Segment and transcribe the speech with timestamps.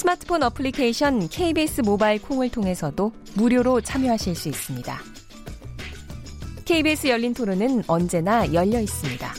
[0.00, 4.98] 스마트폰 어플리케이션 KBS 모바일 콩을 통해서도 무료로 참여하실 수 있습니다.
[6.64, 9.30] KBS 열린 토론은 언제나 열려 있습니다.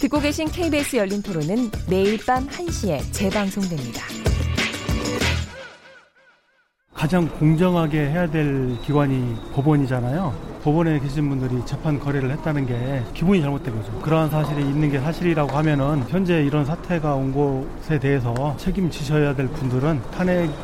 [0.00, 4.02] 듣고 계신 KBS 열린 토론은 매일 밤 1시에 재방송됩니다.
[6.92, 10.51] 가장 공정하게 해야 될 기관이 법원이잖아요.
[10.62, 13.92] 법원에 계신 분들이 재판 거래를 했다는 게 기분이 잘못된 거죠.
[14.00, 20.00] 그러한 사실이 있는 게 사실이라고 하면은 현재 이런 사태가 온 것에 대해서 책임지셔야 될 분들은
[20.12, 20.54] 탄핵을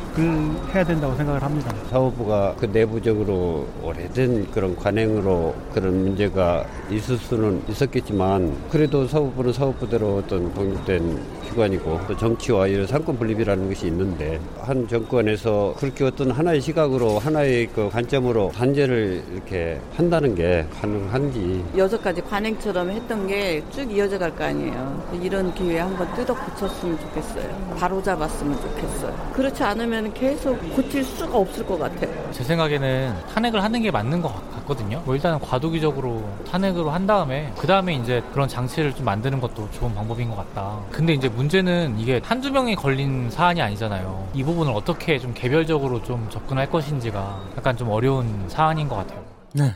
[0.73, 1.73] 해야 된다고 생각을 합니다.
[1.89, 10.53] 사법부가 그 내부적으로 오래된 그런 관행으로 그런 문제가 있을 수는 있었겠지만 그래도 사법부는 사법부대로 어떤
[10.53, 17.19] 독립된 기관이고 또 정치와 이런 상권 분립이라는 것이 있는데 한 정권에서 그렇게 어떤 하나의 시각으로
[17.19, 24.29] 하나의 그 관점으로 단죄를 이렇게 한다는 게 가능한지 여태까지 관행처럼 했던 게 쭉 이어져 갈
[24.35, 25.03] 거 아니에요.
[25.21, 27.75] 이런 기회에 한번 뜯어 고쳤으면 좋겠어요.
[27.79, 29.31] 바로 잡았으면 좋겠어요.
[29.33, 32.11] 그렇지 않으면 계속 고칠 수가 없을 것 같아요.
[32.31, 35.01] 제 생각에는 탄핵을 하는 게 맞는 것 같거든요.
[35.05, 39.93] 뭐 일단은 과도기적으로 탄핵으로 한 다음에 그 다음에 이제 그런 장치를 좀 만드는 것도 좋은
[39.95, 40.77] 방법인 것 같다.
[40.91, 44.31] 근데 이제 문제는 이게 한두 명이 걸린 사안이 아니잖아요.
[44.33, 49.25] 이 부분을 어떻게 좀 개별적으로 좀 접근할 것인지가 약간 좀 어려운 사안인 것 같아요.
[49.53, 49.73] 네.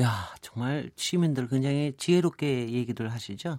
[0.00, 3.58] 야, 정말 시민들 굉장히 지혜롭게 얘기를 하시죠.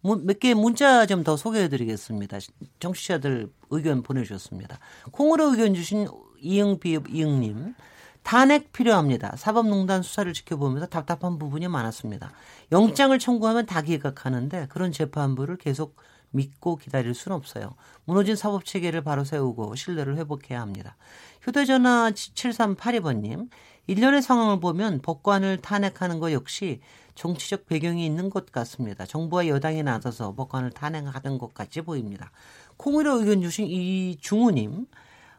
[0.00, 2.38] 몇 개 문자 좀 더 소개해 드리겠습니다.
[2.80, 4.78] 정치자들 의견 보내주셨습니다.
[5.10, 6.08] 콩으로 의견 주신
[6.40, 7.74] 이응비읍 이응님.
[8.22, 9.36] 탄핵 필요합니다.
[9.36, 12.32] 사법농단 수사를 지켜보면서 답답한 부분이 많았습니다.
[12.72, 15.96] 영장을 청구하면 다 기각하는데 그런 재판부를 계속
[16.30, 17.74] 믿고 기다릴 수는 없어요.
[18.04, 20.96] 무너진 사법 체계를 바로 세우고 신뢰를 회복해야 합니다.
[21.42, 23.48] 휴대전화 7382번님,
[23.86, 26.80] 일련의 상황을 보면 법관을 탄핵하는 것 역시
[27.14, 29.06] 정치적 배경이 있는 것 같습니다.
[29.06, 32.30] 정부와 여당이 나서서 법관을 탄핵하는 것 같이 보입니다.
[32.76, 34.86] 콩으로 의견 주신 이중우님,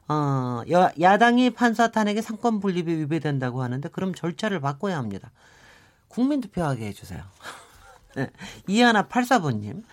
[0.10, 5.32] 어, 야, 야당이 판사 탄핵의 상권 분립에 위배된다고 하는데 그럼 절차를 바꿔야 합니다.
[6.08, 7.22] 국민 투표하게 해주세요.
[8.16, 8.30] 네.
[8.68, 9.84] 이하나 84번님,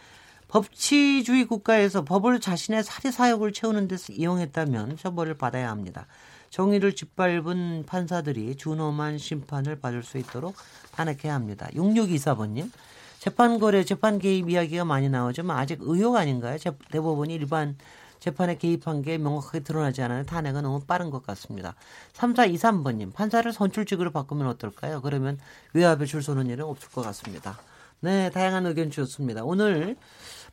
[0.54, 6.06] 법치주의 국가에서 법을 자신의 사리 사욕을 채우는 데서 이용했다면 처벌을 받아야 합니다.
[6.50, 10.54] 정의를 짓밟은 판사들이 준엄한 심판을 받을 수 있도록
[10.92, 11.66] 탄핵해야 합니다.
[11.72, 12.70] 6624번님.
[13.18, 16.56] 재판 거래, 재판 개입 이야기가 많이 나오지만 아직 의혹 아닌가요?
[16.92, 17.76] 대법원이 일반
[18.20, 20.22] 재판에 개입한 게 명확하게 드러나지 않아요.
[20.22, 21.74] 탄핵은 너무 빠른 것 같습니다.
[22.12, 25.02] 3423번님, 판사를 선출직으로 바꾸면 어떨까요?
[25.02, 25.36] 그러면
[25.72, 27.58] 외압에 줄 서는 일은 없을 것 같습니다.
[28.04, 29.44] 네, 다양한 의견 주셨습니다.
[29.44, 29.96] 오늘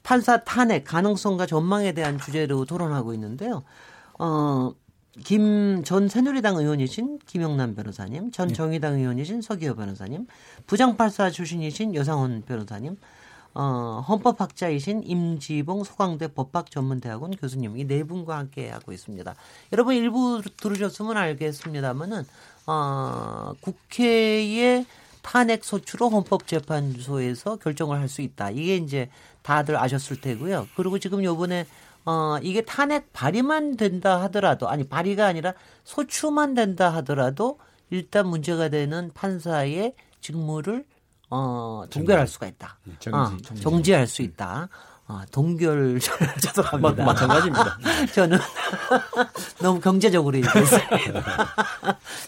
[0.04, 3.64] 판사 탄핵 가능성과 전망에 대한 주제로 토론하고 있는데요.
[4.20, 4.74] 어,
[5.26, 8.54] 김 전 새누리당 의원이신 김영남 변호사님, 전 네.
[8.54, 10.26] 정의당 의원이신 서기호 변호사님,
[10.68, 12.98] 부장팔사 출신이신 여상원 변호사님,
[13.54, 19.36] 어, 헌법학자이신 임지봉 소강대 법학전문대학원 교수님 이 네 분과 함께 하고 있습니다.
[19.74, 22.24] 여러분 일부 들으셨으면 알겠습니다만은
[22.68, 24.86] 어, 국회의
[25.22, 28.50] 탄핵 소추로 헌법재판소에서 결정을 할 수 있다.
[28.52, 29.10] 이게 이제
[29.42, 30.68] 다들 아셨을 테고요.
[30.76, 31.66] 그리고 지금 요번에
[32.04, 37.60] 어, 이게 탄핵 발의만 된다 하더라도, 아니, 발의가 아니라 소추만 된다 하더라도
[37.92, 40.84] 일단 문제가 되는 판사의 직무를
[41.30, 42.80] 어, 동결할 수가 있다.
[42.90, 43.62] 예, 정지, 어, 정지.
[43.64, 44.68] 정지할 수 있다.
[45.12, 46.00] 어, 동결
[46.40, 47.04] 죄송합니다.
[47.04, 47.78] 마 찬가지입니다.
[48.16, 48.38] 저는
[49.62, 50.82] 너무 경제적으로 얘기했어요.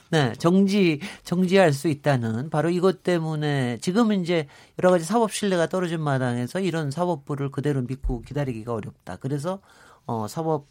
[0.09, 4.47] 네, 정지 정지할 수 있다는 바로 이것 때문에 지금 이제
[4.79, 9.15] 여러 가지 사법 신뢰가 떨어진 마당에서 이런 사법부를 그대로 믿고 기다리기가 어렵다.
[9.15, 9.59] 그래서
[10.05, 10.65] 어 사법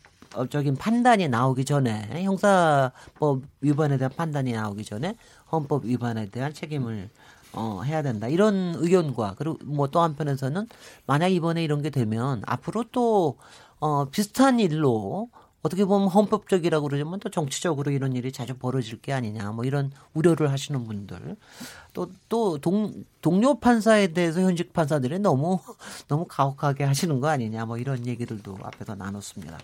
[0.50, 5.16] 적인 판단이 나오기 전에 형사법 위반에 대한 판단이 나오기 전에
[5.50, 7.08] 헌법 위반에 대한 책임을
[7.52, 8.28] 어, 해야 된다.
[8.28, 10.66] 이런 의견과 그리고 뭐 또 한편에서는
[11.06, 13.38] 만약 이번에 이런 게 되면 앞으로 또
[13.80, 15.28] 어, 비슷한 일로
[15.62, 20.50] 어떻게 보면 헌법적이라고 그러지만 또 정치적으로 이런 일이 자주 벌어질 게 아니냐 뭐 이런 우려를
[20.50, 21.36] 하시는 분들
[21.92, 22.58] 또또
[23.20, 25.60] 동료 판사에 대해서 현직 판사들이 너무
[26.08, 29.58] 너무 가혹하게 하시는 거 아니냐 뭐 이런 얘기들도 앞에서 나눴습니다.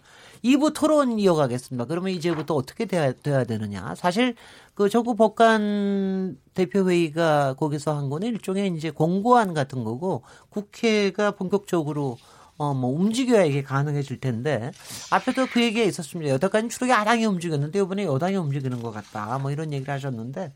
[0.44, 1.86] 2부 토론 이어가겠습니다.
[1.86, 3.94] 그러면 이제부터 어떻게 돼야, 돼야 되느냐.
[3.96, 4.36] 사실
[4.74, 12.18] 그 전국 법관 대표회의가 거기서 한 거는 일종의 이제 공고안 같은 거고 국회가 본격적으로
[12.58, 14.72] 어, 뭐, 움직여야 이게 가능해질 텐데,
[15.10, 16.32] 앞에도 그 얘기가 있었습니다.
[16.32, 19.38] 여태까지 주로 야당이 움직였는데, 이번에 여당이 움직이는 것 같다.
[19.38, 20.52] 뭐 이런 얘기를 하셨는데,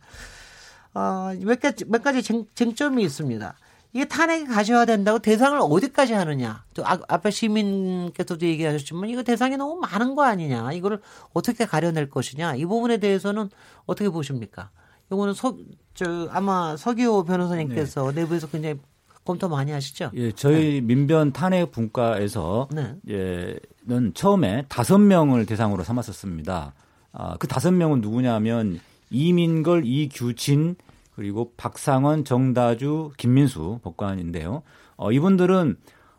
[0.94, 3.54] 어, 몇 가지, 몇 가지 쟁, 쟁점이 있습니다.
[3.94, 6.64] 이게 탄핵이 가셔야 된다고 대상을 어디까지 하느냐.
[6.74, 10.72] 또 아, 앞에 시민께서도 얘기하셨지만 이거 대상이 너무 많은 거 아니냐.
[10.72, 11.00] 이거를
[11.34, 12.54] 어떻게 가려낼 것이냐.
[12.54, 13.50] 이 부분에 대해서는
[13.84, 14.70] 어떻게 보십니까?
[15.10, 15.56] 이거는 서,
[15.94, 18.22] 저, 아마 서기호 변호사님께서 네.
[18.22, 18.80] 내부에서 굉장히
[19.24, 20.10] 검토 많이 하시죠?
[20.14, 20.80] 예, 저희 네.
[20.80, 22.96] 민변 탄핵 분과에서 네.
[23.08, 26.74] 예,는 처음에 다섯 명을 대상으로 삼았었습니다.
[27.12, 28.80] 아, 그 다섯 명은 누구냐면
[29.10, 30.76] 이민걸, 이규진,
[31.14, 34.62] 그리고 박상원, 정다주, 김민수 법관인데요.
[34.96, 35.76] 어, 이분들은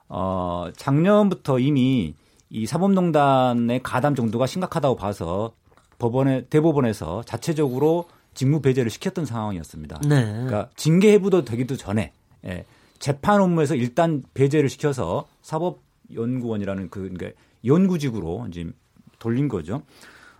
[0.08, 2.14] 어, 작년부터 이미
[2.50, 5.54] 이 사법농단의 가담 정도가 심각하다고 봐서
[5.98, 10.02] 법원에 대법원에서 자체적으로 직무 배제를 시켰던 상황이었습니다.
[10.08, 10.26] 네.
[10.26, 12.12] 그러니까 징계 해부도 되기도 전에
[12.46, 12.66] 예,
[13.04, 18.72] 재판 업무에서 일단 배제를 시켜서 사법연구원이라는 그 그러니까 연구직으로 이제
[19.20, 19.82] 돌린 거죠.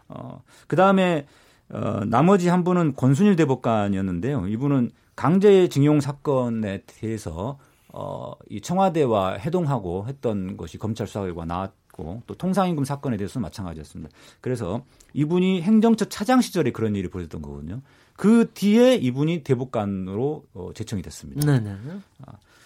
[0.08, 1.28] 어, 그 다음에
[1.68, 4.48] 어, 나머지 한 분은 권순일 대법관이었는데요.
[4.48, 12.34] 이분은 강제징용 사건에 대해서 어, 이 청와대와 해동하고 했던 것이 검찰 수사 결과 나왔고 또
[12.34, 14.16] 통상임금 사건에 대해서는 마찬가지였습니다.
[14.40, 17.82] 그래서 이분이 행정처 차장 시절에 그런 일이 벌어졌던 거거든요.
[18.16, 21.46] 그 뒤에 이분이 대법관으로 어, 제청이 됐습니다.
[21.46, 21.76] 네네.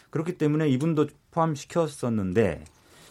[0.07, 2.63] 아, 그렇기 때문에 이분도 포함시켰었는데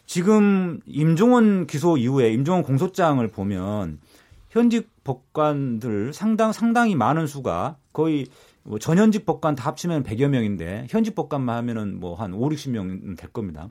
[0.07, 3.99] 지금 임종원 기소 이후에 임종원 공소장을 보면
[4.51, 8.27] 현직 법관들 상당 상당히 많은 수가 거의
[8.63, 13.31] 뭐 전현직 법관 다 합치면 100여 명인데 현직 법관만 하면은 뭐 한 5, 60명 될
[13.31, 13.69] 겁니다.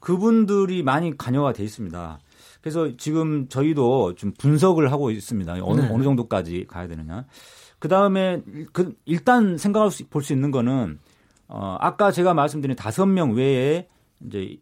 [0.00, 2.18] 그분들이 많이 관여가 돼 있습니다.
[2.60, 5.56] 그래서 지금 저희도 좀 분석을 하고 있습니다.
[5.62, 5.88] 어느, 네.
[5.90, 7.24] 어느 정도까지 가야 되느냐.
[7.78, 8.42] 그 다음에
[8.72, 10.98] 그 일단 생각할 수, 볼 수 있는 거는
[11.48, 13.88] 어, 아까 제가 말씀드린 다섯 명 외에
[14.26, 14.56] 이제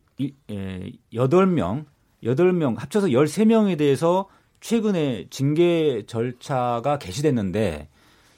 [1.14, 1.87] 여덟 명
[2.23, 4.29] 여덟 명 합쳐서 열세 명에 대해서
[4.61, 7.88] 최근에 징계 절차가 개시됐는데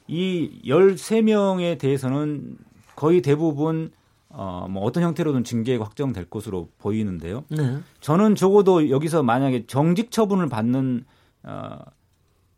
[0.06, 2.56] 이 13명에 대해서는
[2.96, 3.90] 거의 대부분
[4.28, 7.44] 어, 뭐 어떤 형태로든 징계가 확정될 것으로 보이는데요.
[7.50, 7.78] 네.
[8.00, 11.04] 저는 적어도 여기서 만약에 정직 처분을 받는
[11.44, 11.78] 어,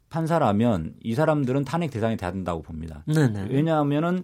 [0.09, 3.03] 판사라면 이 사람들은 탄핵 대상이 돼야 된다고 봅니다.
[3.07, 3.47] 네, 네.
[3.51, 4.23] 왜냐하면은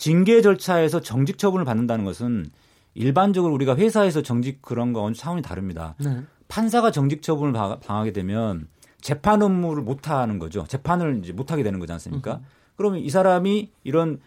[0.00, 2.50] 징계 절차에서 정직 처분을 받는다는 것은
[2.94, 5.94] 일반적으로 우리가 회사에서 정직 그런 거는 차원이 다릅니다.
[5.98, 6.22] 네.
[6.48, 8.66] 판사가 정직 처분을 당하게 되면
[9.02, 10.64] 재판 업무를 못 하는 거죠.
[10.66, 12.32] 재판을 이제 못 하게 되는 거지 않습니까?
[12.32, 12.44] 으흠.
[12.76, 14.20] 그러면 이 사람이 이런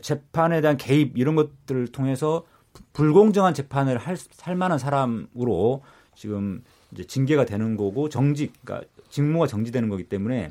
[0.00, 2.46] 재판에 대한 개입 이런 것들을 통해서
[2.94, 5.82] 불공정한 재판을 할, 할 만한 사람으로
[6.14, 10.48] 지금 이제 징계가 되는 거고 정직, 그러니까 직무가 정지되는 거기 때문에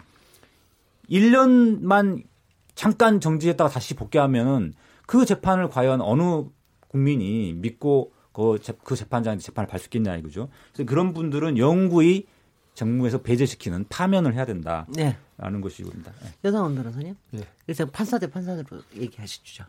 [1.10, 2.24] 1년만
[2.80, 4.72] 잠깐 정지했다가 다시 복귀하면은
[5.06, 6.46] 그 재판을 과연 어느
[6.88, 10.48] 국민이 믿고 그, 그 재판장한테 재판을 발수 있겠냐 이거죠.
[10.72, 12.28] 그래서 그런 분들은 영구히
[12.80, 14.88] 정무에서 배제시키는 파면을 해야 된다.
[14.88, 15.18] 네.
[15.38, 16.14] 라는 것이입니다.
[16.24, 16.30] 네.
[16.46, 17.14] 여상원 변호사님.
[17.31, 17.42] 네.
[17.68, 18.64] 일단 판사 대 판사로
[18.96, 19.66] 얘기하시죠.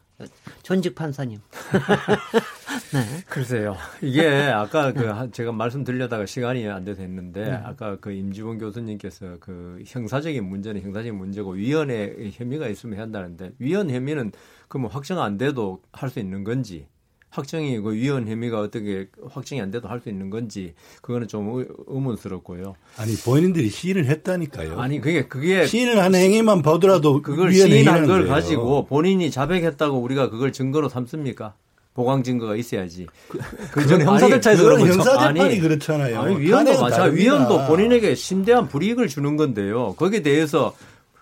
[0.62, 1.40] 전직 판사님.
[2.92, 3.22] 네.
[3.28, 3.76] 글쎄요.
[4.00, 5.30] 이게 아까 그 네.
[5.32, 7.52] 제가 말씀드리려다가 시간이 안 돼서 했는데 네.
[7.52, 13.90] 아까 그 임지원 교수님께서 그 형사적인 문제는 형사적인 문제고 위헌의 혐의가 있으면 해야 한다는데 위헌
[13.90, 14.30] 혐의는
[14.68, 16.86] 그러면 확정 안 돼도 할 수 있는 건지
[17.30, 22.74] 확정이 그 위헌 혐의가 어떻게 확정이 안 돼도 할 수 있는 건지 그거는 좀 의문스럽고요.
[22.96, 24.80] 아니 본인들이 시인을 했다니까요.
[24.80, 28.28] 아니 그게 그게 시인을 한 행위만 보더라도 그걸 시인한 걸 거예요.
[28.28, 31.54] 가지고 본인이 자백했다고 우리가 그걸 증거로 삼습니까?
[31.92, 33.06] 보강 증거가 있어야지.
[33.28, 33.38] 그,
[33.72, 36.20] 그 전에 형사절차에서 그런 형사 재판이 아니, 그렇잖아요.
[36.20, 39.94] 아니, 위헌도 마찬 위헌도 본인에게 심대한 불이익을 주는 건데요.
[39.96, 40.74] 거기에 대해서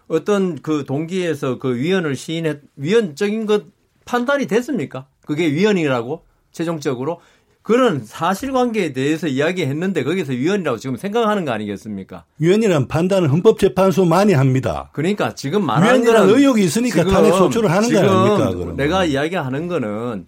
[0.09, 3.65] 어떤 그 동기에서 그 위헌을 시인했 위헌적인 것
[4.05, 5.07] 판단이 됐습니까?
[5.29, 7.21] 그게 위헌이라고 최종적으로
[7.61, 12.25] 그런 사실관계에 대해서 이야기했는데 거기서 위헌이라고 지금 생각하는 거 아니겠습니까?
[12.39, 14.89] 위헌이란 판단을 헌법재판소 많이 합니다.
[14.95, 18.51] 그러니까 지금 말하는 거는 의혹이 있으니까 탄핵 소추를 하는 거 아닙니까?
[18.55, 18.77] 그러면.
[18.77, 20.27] 내가 이야기하는 거는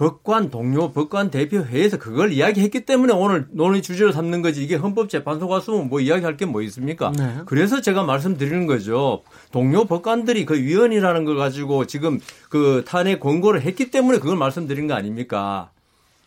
[0.00, 5.90] 법관 동료, 법관 대표회에서 그걸 이야기했기 때문에 오늘 논의 주제로 삼는 거지 이게 헌법재판소 갔으면
[5.90, 7.12] 뭐 이야기할 게 뭐 있습니까?
[7.16, 7.34] 네.
[7.44, 9.22] 그래서 제가 말씀드리는 거죠.
[9.52, 14.94] 동료 법관들이 그 위원이라는 걸 가지고 지금 그 탄핵 권고를 했기 때문에 그걸 말씀드린 거
[14.94, 15.70] 아닙니까?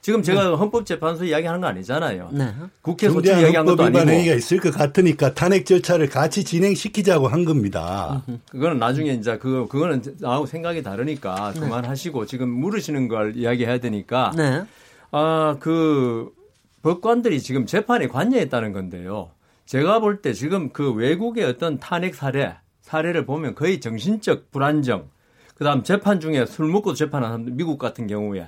[0.03, 0.55] 지금 제가 네.
[0.55, 2.29] 헌법재판소 이야기하는 거 아니잖아요.
[2.33, 2.53] 네.
[2.81, 3.99] 국회 소추 이야기한 것도 아니고.
[3.99, 8.21] 행위가 있을 것 같으니까 탄핵 절차를 같이 진행시키자고 한 겁니다.
[8.51, 11.59] 그거는 나중에 이제 그 그거는 나하고 생각이 다르니까 네.
[11.61, 14.63] 그만하시고 지금 물으시는 걸 이야기해야 되니까 네.
[15.11, 16.33] 아그
[16.81, 19.31] 법관들이 지금 재판에 관여했다는 건데요.
[19.65, 25.07] 제가 볼 때 지금 그 외국의 어떤 탄핵 사례 사례를 보면 거의 정신적 불안정,
[25.55, 28.47] 그다음 재판 중에 술 먹고 재판한 사람들 미국 같은 경우에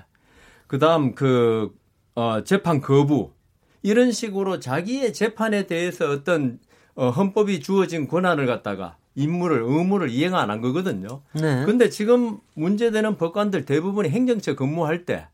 [0.75, 1.73] 그다음 그
[2.15, 3.31] 어, 재판 거부
[3.81, 6.59] 이런 식으로 자기의 재판에 대해서 어떤
[6.95, 11.21] 어, 헌법이 주어진 권한을 갖다가 임무를 의무를 이행 안 한 거거든요.
[11.31, 11.63] 네.
[11.65, 15.27] 근데 지금 문제되는 법관들 대부분이 행정처 근무할 때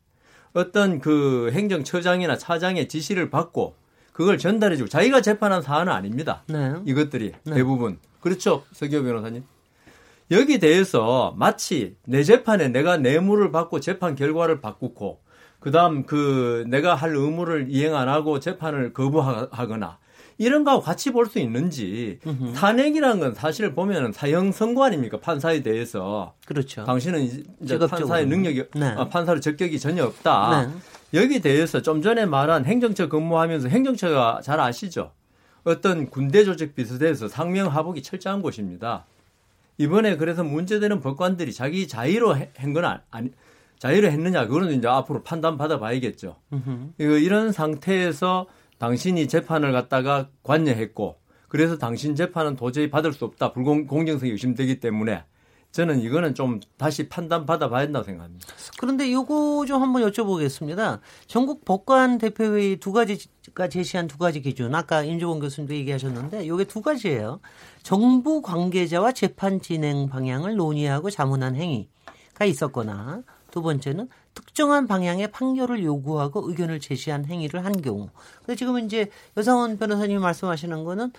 [0.53, 3.73] 어떤 그 행정처장이나 차장의 지시를 받고
[4.13, 6.43] 그걸 전달해주고 자기가 재판한 사안은 아닙니다.
[6.47, 6.73] 네.
[6.85, 7.53] 이것들이 네.
[7.55, 9.43] 대부분 그렇죠, 서기호 변호사님.
[10.29, 15.30] 여기 대해서 마치 내 재판에 내가 뇌물을 받고 재판 결과를 바꾸고
[15.61, 19.99] 그다음 그 내가 할 의무를 이행 안 하고 재판을 거부하거나
[20.39, 22.53] 이런 거하고 같이 볼 수 있는지 으흠.
[22.53, 26.83] 탄핵이라는 건 사실 보면은 사형 선고 아닙니까 판사에 대해서 그렇죠.
[26.83, 27.21] 당신은
[27.61, 28.87] 이제 판사의 능력이 네.
[28.97, 30.65] 아, 판사로 적격이 전혀 없다.
[30.65, 30.73] 네.
[31.13, 35.11] 여기 대해서 좀 전에 말한 행정처 근무하면서 행정처가 잘 아시죠?
[35.63, 39.05] 어떤 군대 조직 비슷해서 상명하복이 철저한 곳입니다.
[39.77, 43.29] 이번에 그래서 문제되는 법관들이 자기 자의로 한 건 아니
[43.81, 46.35] 자의로 했느냐 그거는 이제 앞으로 판단 받아 봐야겠죠.
[46.99, 48.45] 이런 상태에서
[48.77, 53.53] 당신이 재판을 갖다가 관여했고 그래서 당신 재판은 도저히 받을 수 없다.
[53.53, 55.23] 불공정성이 의심되기 때문에
[55.71, 58.45] 저는 이거는 좀 다시 판단 받아 봐야 된다고 생각합니다.
[58.77, 60.99] 그런데 요거 좀 한번 여쭤보겠습니다.
[61.25, 64.75] 전국 법관 대표회의 두 가지가 제시한 두 가지 기준.
[64.75, 67.39] 아까 임조원 교수님도 얘기하셨는데 요게 두 가지예요.
[67.81, 76.49] 정부 관계자와 재판 진행 방향을 논의하고 자문한 행위가 있었거나 두 번째는 특정한 방향의 판결을 요구하고
[76.49, 78.09] 의견을 제시한 행위를 한 경우.
[78.39, 81.11] 근데 지금 이제 여상원 변호사님이 말씀하시는 거는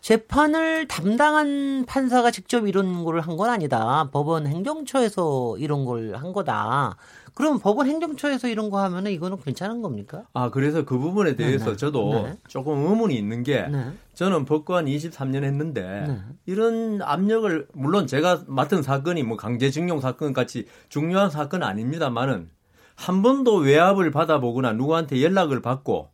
[0.00, 4.08] 재판을 담당한 판사가 직접 이런 걸 한 건 아니다.
[4.12, 6.96] 법원 행정처에서 이런 걸 한 거다.
[7.34, 10.24] 그럼 법원 행정처에서 이런 거 하면은 이거는 괜찮은 겁니까?
[10.32, 11.76] 아, 그래서 그 부분에 대해서 네네.
[11.76, 13.92] 저도 네 조금 의문이 있는 게 네.
[14.14, 16.18] 저는 법관 23년 했는데 네.
[16.46, 22.48] 이런 압력을 물론 제가 맡은 사건이 뭐 강제징용 사건 같이 중요한 사건 아닙니다만은
[22.96, 26.08] 한 번도 외압을 받아보거나 누구한테 연락을 받고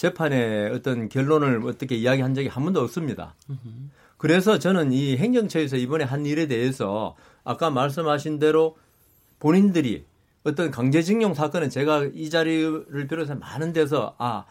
[0.00, 3.34] 재판에 어떤 결론을 어떻게 이야기한 적이 한 번도 없습니다.
[4.16, 8.78] 그래서 저는 이 행정처에서 이번에 한 일에 대해서 아까 말씀하신 대로
[9.40, 10.06] 본인들이
[10.44, 14.46] 어떤 강제징용 사건은 제가 이 자리를 비롯해서 많은 데서 아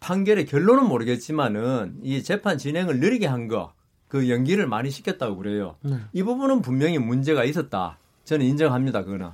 [0.00, 3.72] 판결의 결론은 모르겠지만은 이 재판 진행을 느리게 한 거
[4.08, 5.76] 그 연기를 많이 시켰다고 그래요.
[5.82, 5.98] 네.
[6.12, 7.96] 이 부분은 분명히 문제가 있었다.
[8.24, 9.04] 저는 인정합니다.
[9.04, 9.28] 그거는.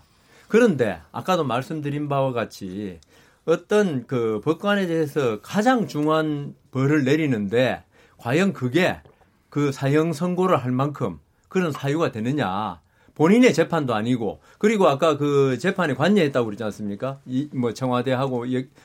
[0.48, 3.00] 그런데 아까도 말씀드린 바와 같이
[3.47, 7.83] 어떤 그 법관에 대해서 가장 중요한 벌을 내리는데
[8.19, 9.00] 과연 그게
[9.49, 12.81] 그 사형 선고를 할 만큼 그런 사유가 되느냐.
[13.15, 17.19] 본인의 재판도 아니고 그리고 아까 그 재판에 관여했다고 그러지 않습니까?
[17.25, 18.45] 이 뭐 청와대하고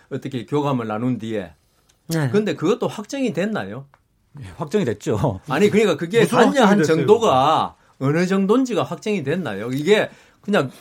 [0.09, 1.51] 어떻게 교감을 나눈 뒤에.
[2.07, 2.29] 네.
[2.29, 3.87] 근데 그것도 확정이 됐나요?
[4.33, 5.41] 네, 확정이 됐죠.
[5.49, 9.69] 아니 그러니까 그게 관여한 정도가 어느 정도인지가 확정이 됐나요?
[9.71, 10.71] 이게 그냥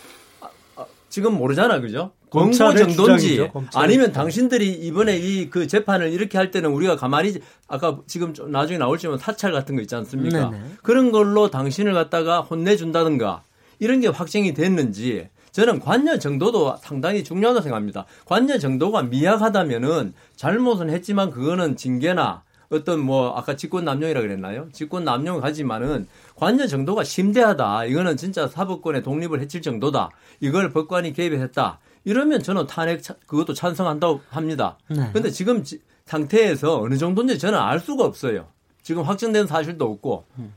[0.41, 2.13] 아, 아, 지금 모르잖아, 그죠?
[2.31, 2.53] 권고
[2.97, 7.35] 정도인지 아니면 당신들이 이번에 이 그 재판을 이렇게 할 때는 우리가 가만히
[7.67, 10.51] 아까 지금 나중에 나올지만 사찰 같은 거 있지 않습니까?
[10.51, 10.63] 네네.
[10.83, 13.43] 그런 걸로 당신을 갖다가 혼내준다든가
[13.79, 18.05] 이런 게 확정이 됐는지 저는 관여 정도도 상당히 중요하다고 생각합니다.
[18.27, 24.69] 관여 정도가 미약하다면은 잘못은 했지만 그거는 징계나 어떤 뭐 아까 직권 남용이라 그랬나요?
[24.73, 26.07] 직권 남용을 가지만은
[26.37, 27.87] 관여 정도가 심대하다.
[27.87, 30.11] 이거는 진짜 사법권의 독립을 해칠 정도다.
[30.39, 31.81] 이걸 법관이 개입했다.
[32.05, 34.79] 이러면 저는 탄핵 그것도 찬성한다고 합니다.
[34.89, 35.31] 그런데 네.
[35.31, 38.49] 지금 지, 상태에서 어느 정도인지 저는 알 수가 없어요.
[38.83, 40.25] 지금 확정된 사실도 없고.
[40.39, 40.55] 음.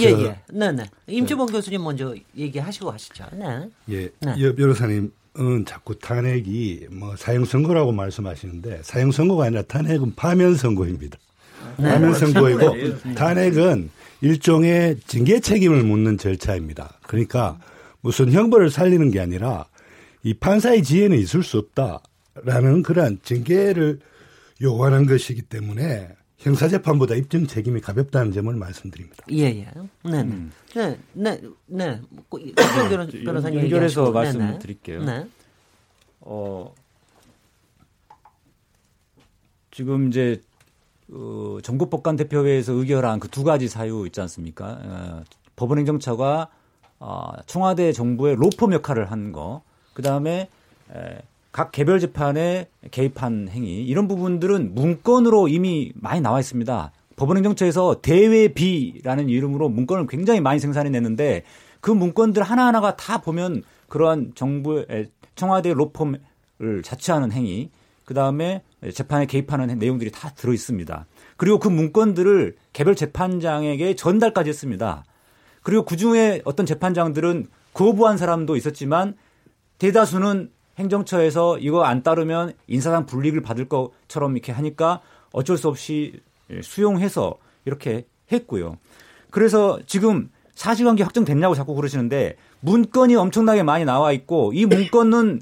[0.00, 0.40] 예, 예.
[0.50, 0.84] 네, 네.
[1.06, 1.52] 임주범 네.
[1.52, 3.26] 교수님 먼저 얘기하시고 하시죠.
[3.32, 3.68] 네.
[3.90, 4.10] 예.
[4.20, 4.54] 네.
[4.54, 11.16] 변호사님 은 자꾸 탄핵이 뭐 사형 선고라고 말씀하시는데 사형 선고가 아니라 탄핵은 파면 선고입니다.
[11.76, 11.92] 네.
[11.92, 13.14] 파면 선고이고 네.
[13.14, 16.98] 탄핵은 일종의 징계 책임을 묻는 절차입니다.
[17.02, 17.56] 그러니까
[18.00, 19.66] 무슨 형벌을 살리는 게 아니라
[20.22, 24.00] 이 판사의 지혜는 있을 수 없다라는 그러한 징계를
[24.60, 29.24] 요구하는 것이기 때문에 형사재판보다 입증 책임이 가볍다는 점을 말씀드립니다.
[29.32, 29.68] 예, 예.
[30.04, 30.52] 네, 음.
[30.74, 32.00] 네, 네, 네.
[33.24, 35.04] 변호사님 연결해서 말씀드릴게요.
[35.04, 35.26] 네.
[36.20, 36.72] 어,
[39.70, 40.40] 지금 이제
[41.10, 44.78] 어, 전국법관 대표회에서 의결한 그 두 가지 사유 있지 않습니까?
[44.82, 45.24] 어,
[45.56, 46.48] 법원행정처가
[47.00, 49.62] 어, 청와대 정부의 로펌 역할을 한 거,
[49.98, 50.48] 그 다음에
[51.50, 56.92] 각 개별 재판에 개입한 행위 이런 부분들은 문건으로 이미 많이 나와 있습니다.
[57.16, 61.42] 법원행정처에서 대외비라는 이름으로 문건을 굉장히 많이 생산해 냈는데
[61.80, 66.20] 그 문건들 하나하나가 다 보면 그러한 정부의 청와대 로펌을
[66.84, 67.70] 자처하는 행위,
[68.04, 68.62] 그 다음에
[68.94, 71.06] 재판에 개입하는 내용들이 다 들어 있습니다.
[71.36, 75.04] 그리고 그 문건들을 개별 재판장에게 전달까지 했습니다.
[75.64, 79.14] 그리고 그 중에 어떤 재판장들은 거부한 사람도 있었지만
[79.78, 85.00] 대다수는 행정처에서 이거 안 따르면 인사상 불이익을 받을 것처럼 이렇게 하니까
[85.32, 86.20] 어쩔 수 없이
[86.62, 88.76] 수용해서 이렇게 했고요.
[89.30, 95.40] 그래서 지금 사실관계 확정됐냐고 자꾸 그러시는데 문건이 엄청나게 많이 나와 있고 이 문건은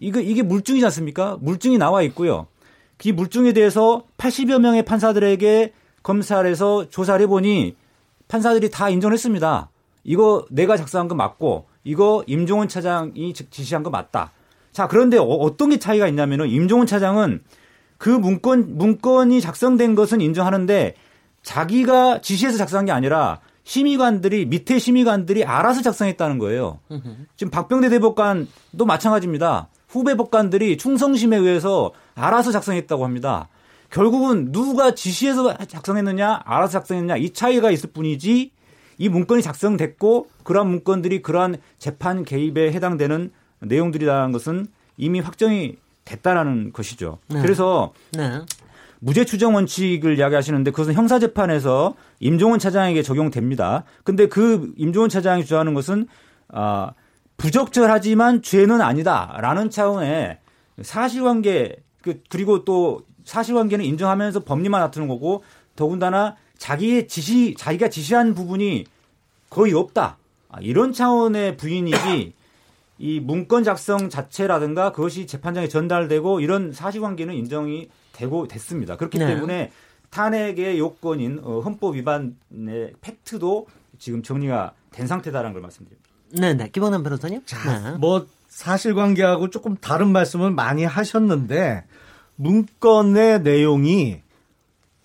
[0.00, 1.38] 이거 이게 물증이지 않습니까?
[1.40, 2.46] 물증이 나와 있고요.
[3.04, 7.76] 이 물증에 대해서 80여 명의 판사들에게 검찰에서 조사를 해보니
[8.28, 9.70] 판사들이 다 인정했습니다.
[10.04, 14.32] 이거 내가 작성한 거 맞고 이거 임종원 차장이 지시한 거 맞다.
[14.72, 17.42] 자 그런데 어, 떤게 차이가 있냐면은 임종원 차장은
[17.96, 20.94] 그 문건 문건이 작성된 것은 인정하는데
[21.42, 26.78] 자기가 지시해서 작성한 게 아니라 심의관들이 밑에 심의관들이 알아서 작성했다는 거예요.
[27.36, 29.68] 지금 박병대 대법관도 마찬가지입니다.
[29.88, 33.48] 후배 법관들이 충성심에 의해서 알아서 작성했다고 합니다.
[33.90, 38.50] 결국은 누가 지시해서 작성했느냐, 알아서 작성했느냐 이 차이가 있을 뿐이지
[38.98, 47.18] 이 문건이 작성됐고 그러한 문건들이 그러한 재판 개입에 해당되는 내용들이라는 것은 이미 확정이 됐다라는 것이죠.
[47.28, 47.40] 네.
[47.40, 48.40] 그래서 네.
[49.00, 53.84] 무죄 추정 원칙을 이야기하시는데 그것은 형사 재판에서 임종원 차장에게 적용됩니다.
[54.04, 56.08] 근데 그 임종원 차장이 주장하는 것은
[56.48, 56.92] 아
[57.36, 60.38] 부적절하지만 죄는 아니다라는 차원의
[60.82, 65.44] 사실관계 그 그리고 또 사실관계는 인정하면서 법리만 나타는 거고
[65.76, 68.84] 더군다나 자기의 지시 자기가 지시한 부분이
[69.48, 70.18] 거의 없다
[70.50, 72.34] 아, 이런 차원의 부인이지
[73.00, 78.96] 이 문건 작성 자체라든가 그것이 재판장에 전달되고 이런 사실관계는 인정이 되고 됐습니다.
[78.96, 79.26] 그렇기 네.
[79.28, 79.70] 때문에
[80.10, 83.66] 탄핵의 요건인 어, 헌법 위반의 팩트도
[83.98, 86.08] 지금 정리가 된 상태다라는 걸 말씀드립니다.
[86.32, 86.68] 네, 네.
[86.70, 87.42] 김원남 변호사님.
[87.46, 87.98] 자, 네.
[87.98, 91.84] 뭐 사실관계하고 조금 다른 말씀을 많이 하셨는데
[92.36, 94.22] 문건의 내용이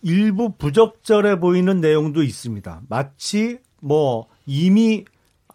[0.04, 2.82] 일부 부적절해 보이는 내용도 있습니다.
[2.90, 5.06] 마치 뭐 이미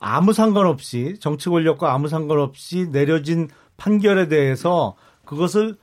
[0.01, 5.77] 아무 상관없이 정치 권력과 아무 상관없이 내려진 판결에 대해서 그것을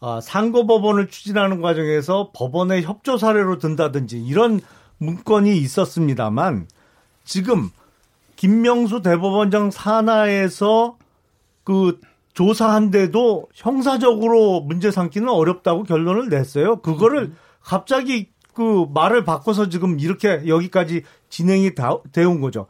[0.00, 4.60] 어, 상고법원을 추진하는 과정에서 법원의 협조 사례로 든다든지 이런
[4.98, 6.68] 문건이 있었습니다만
[7.24, 7.70] 지금
[8.36, 10.96] 김명수 대법원장 산하에서
[11.64, 12.00] 그
[12.32, 16.76] 조사한데도 형사적으로 문제 삼기는 어렵다고 결론을 냈어요.
[16.76, 22.66] 그거를 갑자기 그 말을 바꿔서 지금 이렇게 여기까지 진행이 되어 온 거죠.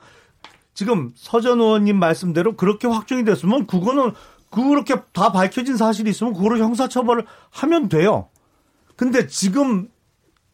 [0.75, 4.13] 지금 서전 의원님 말씀대로 그렇게 확정이 됐으면 그거는
[4.51, 8.29] 그렇게 다 밝혀진 사실이 있으면 그거로 형사처벌을 하면 돼요.
[8.97, 9.89] 근데 지금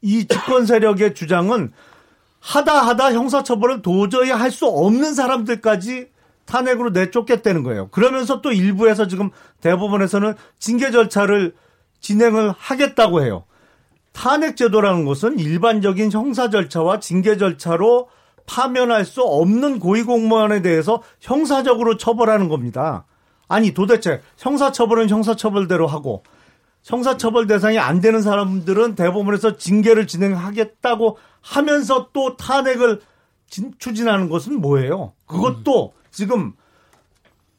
[0.03, 1.72] 이 집권 세력의 주장은
[2.40, 6.11] 하다 하다 형사처벌을 도저히 할 수 없는 사람들까지
[6.44, 7.88] 탄핵으로 내쫓겠다는 거예요.
[7.88, 9.31] 그러면서 또 일부에서 지금
[9.62, 11.55] 대법원에서는 징계 절차를
[12.01, 13.44] 진행을 하겠다고 해요.
[14.16, 18.09] 탄핵 제도라는 것은 일반적인 형사 절차와 징계 절차로
[18.46, 23.05] 파면할 수 없는 고위공무원에 대해서 형사적으로 처벌하는 겁니다.
[23.46, 26.24] 아니 도대체 형사처벌은 형사처벌대로 하고
[26.83, 33.02] 형사처벌 대상이 안 되는 사람들은 대법원에서 징계를 진행하겠다고 하면서 또 탄핵을
[33.79, 35.12] 추진하는 것은 뭐예요?
[35.26, 36.55] 그것도 지금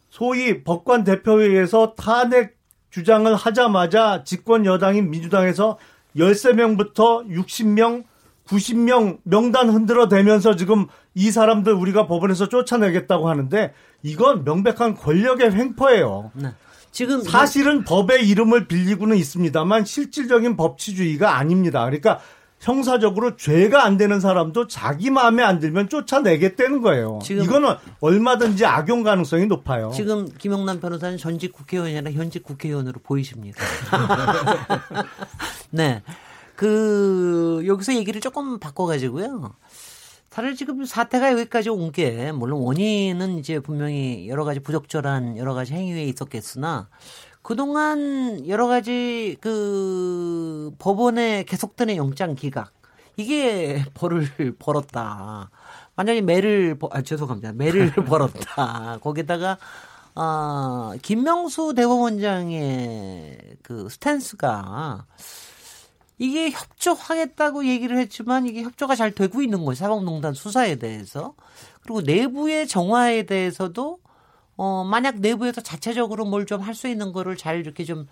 [0.10, 2.58] 소위 법관 대표회의에서 탄핵
[2.89, 5.78] 주장을 하자마자 집권 여당인 민주당에서
[6.17, 8.03] 13명부터 60명
[8.47, 16.32] 90명 명단 흔들어 대면서 지금 이 사람들 우리가 법원에서 쫓아내겠다고 하는데 이건 명백한 권력의 횡포예요.
[16.34, 16.49] 네.
[16.91, 21.84] 지금 사실은 법의 이름을 빌리고는 있습니다만 실질적인 법치주의가 아닙니다.
[21.86, 22.19] 그러니까
[22.60, 27.20] 형사적으로 죄가 안 되는 사람도 자기 마음에 안 들면 쫓아내겠다는 거예요.
[27.24, 29.91] 지금 이거는 얼마든지 악용 가능성이 높아요.
[29.93, 33.62] 지금 김영남 변호사는 전직 국회의원이 아니라 현직 국회의원으로 보이십니다.
[35.70, 36.02] 네.
[36.56, 39.54] 그 여기서 얘기를 조금 바꿔가지고요.
[40.32, 45.74] 사실 지금 사태가 여기까지 온 게 물론 원인은 이제 분명히 여러 가지 부적절한 여러 가지
[45.74, 46.89] 행위에 있었겠으나
[47.48, 52.74] 그동안 여러 가지 그 법원에 계속되는 영장 기각
[53.16, 54.28] 이게 벌을
[54.60, 55.50] 벌었다.
[55.96, 57.54] 완전히 매를 아 죄송합니다.
[57.54, 59.00] 매를 벌었다.
[59.02, 59.58] 거기다가
[60.14, 65.06] 아 김명수 대법원장의 그 스탠스가
[66.18, 69.76] 이게 협조하겠다고 얘기를 했지만 이게 협조가 잘 되고 있는 거예요.
[69.76, 71.34] 사법농단 수사에 대해서.
[71.80, 74.00] 그리고 내부의 정화에 대해서도
[74.58, 78.08] 어 만약 내부에서 자체적으로 뭘 좀 할 수 있는 거를 잘 이렇게 좀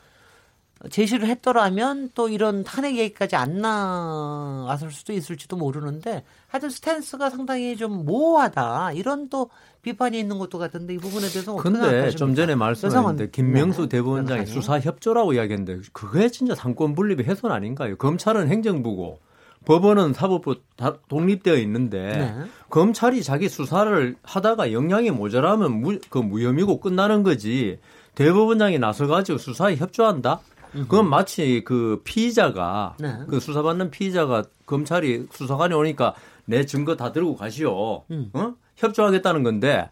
[0.91, 8.05] 제시를 했더라면 또 이런 탄핵 얘기까지 안 나왔을 수도 있을지도 모르는데 하여튼 스탠스가 상당히 좀
[8.05, 9.49] 모호하다 이런 또
[9.81, 13.89] 비판이 있는 것도 같은데 이 부분에 대해서 어떻게 근데 좀 전에 말씀하셨는데 김명수 네.
[13.89, 17.95] 대법원장이 수사 협조라고 이야기했는데 그게 진짜 상권 분립의 훼손 아닌가요?
[17.95, 19.19] 검찰은 행정부고
[19.65, 22.35] 법원은 사법부 다 독립되어 있는데 네.
[22.69, 27.79] 검찰이 자기 수사를 하다가 역량이 모자라면 무, 그 무혐의고 끝나는 거지
[28.15, 30.39] 대법원장이 나서가지고 수사에 협조한다?
[30.83, 33.19] 그건 마치 그 피의자가 네.
[33.29, 38.03] 그 수사받는 피의자가 검찰이 수사관이 오니까 내 증거 다 들고 가시오.
[38.11, 38.29] 음.
[38.33, 38.53] 어?
[38.75, 39.89] 협조하겠다는 건데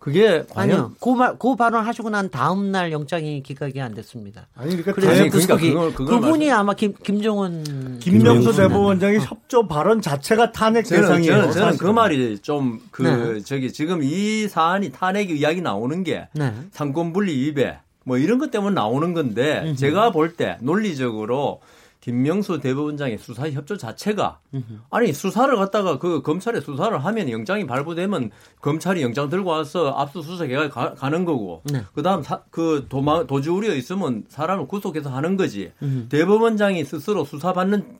[0.00, 0.92] 그게 과연 아니요.
[0.98, 4.48] 그, 말, 그 발언 하시고 난 다음 날 영장이 기각이 안 됐습니다.
[4.56, 8.62] 아니 그러니까 그래서 아니, 그 그러니까 그걸- 그걸 그분이 말씀- 아마 김, 김정은 김명수 네.
[8.68, 11.32] 대법원장의 협조 발언 자체가 탄핵 저는, 대상이에요.
[11.42, 11.86] 저는, 저는 그.
[11.86, 13.40] 말이 좀그 네.
[13.44, 16.54] 저기 지금 이 사안이 탄핵 이야기 나오는 게 네.
[16.72, 21.60] 상권 분리 위배 뭐 이런 것 때문에 나오는 건데 제가 볼 때 논리적으로
[22.00, 24.40] 김명수 대법원장의 수사 협조 자체가
[24.90, 30.94] 아니 수사를 갖다가 그 검찰에 수사를 하면 영장이 발부되면 검찰이 영장 들고 와서 압수수색해 가,
[30.94, 31.82] 가는 거고 네.
[31.94, 35.72] 그다음 사, 그 도망 도주 우려 있으면 사람을 구속해서 하는 거지
[36.08, 37.98] 대법원장이 스스로 수사받는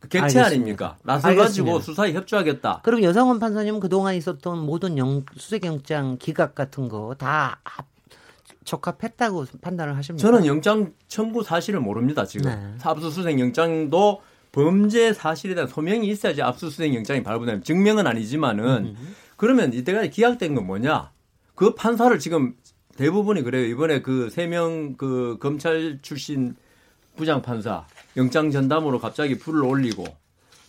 [0.00, 0.46] 그 객체 알겠습니다.
[0.46, 0.96] 아닙니까?
[1.02, 1.78] 나서 가지고.
[1.80, 2.80] 수사에 협조하겠다.
[2.84, 7.60] 그럼 여성원 판사님은 그동안 있었던 모든 영, 수색영장 기각 같은 거 다
[8.64, 10.26] 적합했다고 판단을 하십니까?
[10.26, 12.74] 저는 영장 청구 사실을 모릅니다 지금 네.
[12.82, 14.20] 압수수색 영장도
[14.52, 18.96] 범죄 사실에 대한 소명이 있어야지 압수수색 영장이 발부되면 증명은 아니지만은
[19.36, 21.10] 그러면 이때까지 기각된 건 뭐냐
[21.54, 22.54] 그 판사를 지금
[22.96, 26.54] 대부분이 그래요 이번에 그 세 명 그 검찰 출신
[27.16, 30.04] 부장 판사 영장 전담으로 갑자기 불을 올리고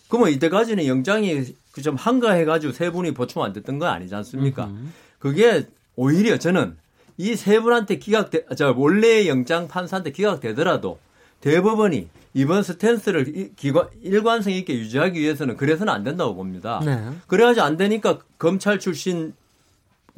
[0.08, 4.70] 그러면 이때까지는 영장이 그 좀 한가해가지고 세 분이 보충 안 됐던 건 아니지 않습니까?
[5.18, 6.76] 그게 오히려 저는
[7.18, 10.98] 이 세 분한테 기각돼, 저 원래의 영장 판사한테 기각되더라도
[11.40, 16.80] 대법원이 이번 스탠스를 이- 기관, 일관성 있게 유지하기 위해서는 그래서는 안 된다고 봅니다.
[16.84, 16.98] 네.
[17.26, 19.34] 그래가지고 안 되니까 검찰 출신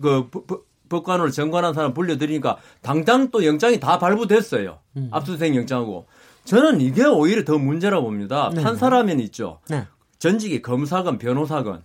[0.00, 4.78] 그 법- 법관으로 정관한 사람 불려드리니까 당장 또 영장이 다 발부됐어요.
[5.10, 6.06] 압수수색 영장하고.
[6.44, 8.50] 저는 이게 오히려 더 문제라고 봅니다.
[8.54, 8.62] 네.
[8.62, 9.60] 판사라면 있죠.
[9.68, 9.86] 네.
[10.18, 11.82] 전직이 검사건 변호사건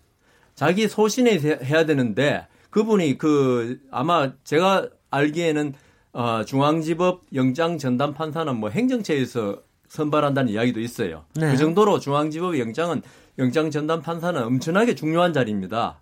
[0.53, 5.73] 자기 소신에 해야 되는데 그분이 그 아마 제가 알기에는
[6.13, 11.25] 어, 중앙지법 영장 전담 판사는 뭐 행정처에서 선발한다는 이야기도 있어요.
[11.35, 11.51] 네.
[11.51, 13.01] 그 정도로 중앙지법 영장은
[13.37, 15.99] 영장 전담 판사는 엄청나게 중요한 자리입니다.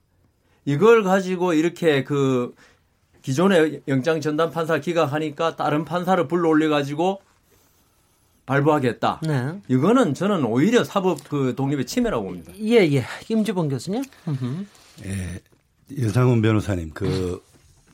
[0.65, 2.54] 이걸 가지고 이렇게 그
[3.22, 7.22] 기존의 영장 전담 판사 기각하니까 다른 판사를 불러 올려 가지고
[8.46, 9.22] 발부하겠다.
[9.24, 9.60] 네.
[9.67, 12.54] 이거는 저는 오히려 사법 그 독립의 침해라고 봅니다.
[12.60, 13.04] 예, 예.
[13.28, 14.04] 임주봉 교수님.
[15.06, 15.41] 예,
[15.91, 17.43] 윤상훈 변호사님, 그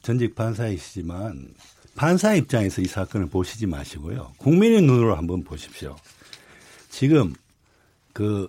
[0.03, 1.55] 전직 판사이시지만
[1.95, 4.33] 판사 입장에서 이 사건을 보시지 마시고요.
[4.37, 5.95] 국민의 눈으로 한번 보십시오.
[6.89, 7.33] 지금
[8.11, 8.47] 그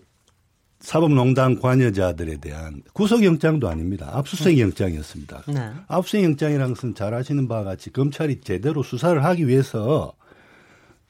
[0.81, 4.11] 사법농단 관여자들에 대한 구속영장도 아닙니다.
[4.13, 5.45] 압수수색 영장이었습니다.
[5.49, 5.73] 네.
[5.89, 10.13] 압수수색 영장이라는 것은 잘 아시는 바와 같이 검찰이 제대로 수사를 하기 위해서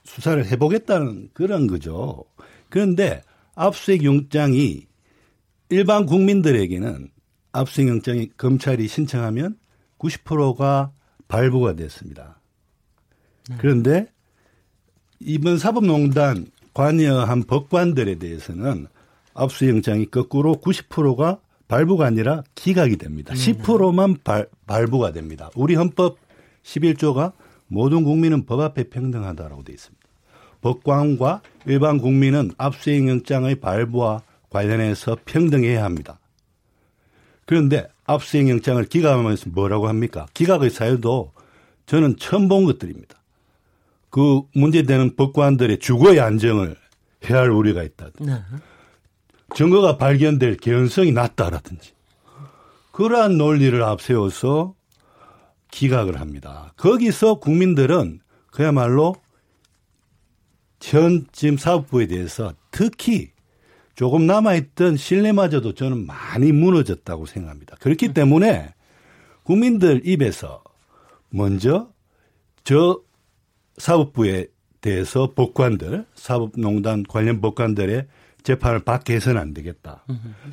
[0.05, 2.25] 수사를 해보겠다는 그런 거죠.
[2.69, 3.23] 그런데
[3.57, 4.87] 압수수색 영장이
[5.71, 7.09] 일반 국민들에게는
[7.53, 9.57] 압수수색 영장이 검찰이 신청하면
[9.99, 10.93] 90%가
[11.29, 12.41] 발부가 됐습니다.
[13.59, 14.07] 그런데
[15.21, 18.87] 이번 사법농단 관여한 법관들에 대해서는
[19.35, 23.35] 압수영장이 거꾸로 90%가 발부가 아니라 기각이 됩니다.
[23.35, 25.51] 10%만 발, 발부가 됩니다.
[25.55, 26.19] 우리 헌법
[26.63, 27.33] 11조가
[27.67, 30.05] 모든 국민은 법 앞에 평등하다라고 되어 있습니다.
[30.61, 36.19] 법관과 일반 국민은 압수수색 영장의 발부와 관련해서 평등해야 합니다.
[37.45, 40.27] 그런데 압수수색 영장을 기각하면서 뭐라고 합니까?
[40.35, 41.33] 기각의 사유도
[41.87, 43.17] 저는 처음 본 것들입니다.
[44.11, 46.77] 그 문제되는 법관들의 주거의 안정을
[47.29, 48.11] 해할 우려가 있다.
[48.21, 48.43] 네.
[49.55, 51.93] 증거가 발견될 개연성이 낮다라든지
[52.93, 54.75] 그러한 논리를 앞세워서
[55.71, 56.73] 기각을 합니다.
[56.77, 59.17] 거기서 국민들은 그야말로
[60.81, 63.34] 현 지금 사업부에 대해서 특히
[63.95, 67.77] 조금 남아있던 신뢰마저도 저는 많이 무너졌다고 생각합니다.
[67.81, 68.75] 그렇기 때문에
[69.45, 70.63] 국민들 입에서
[71.31, 71.91] 먼저
[72.65, 73.01] 저
[73.77, 74.47] 사법부에
[74.81, 78.07] 대해서 법관들, 사법농단 관련 법관들의
[78.43, 80.05] 재판을 받게 해서는 안 되겠다.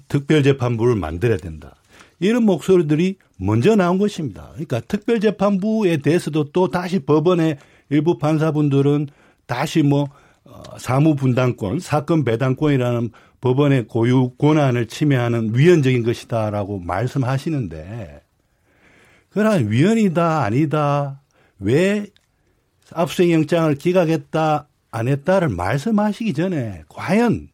[0.08, 1.76] 특별재판부를 만들어야 된다.
[2.20, 4.50] 이런 목소리들이 먼저 나온 것입니다.
[4.52, 7.58] 그러니까 특별재판부에 대해서도 또 다시 법원의
[7.90, 9.08] 일부 판사분들은
[9.48, 10.08] 다시 뭐
[10.44, 18.22] 어, 사무분담권, 사건 배당권이라는 법원의 고유 권한을 침해하는 위헌적인 것이다라고 말씀하시는데
[19.30, 21.22] 그러나 위헌이다 아니다
[21.60, 22.08] 왜
[22.94, 27.50] 압수수색 영장을 기각했다 안 했다를 말씀하시기 전에 과연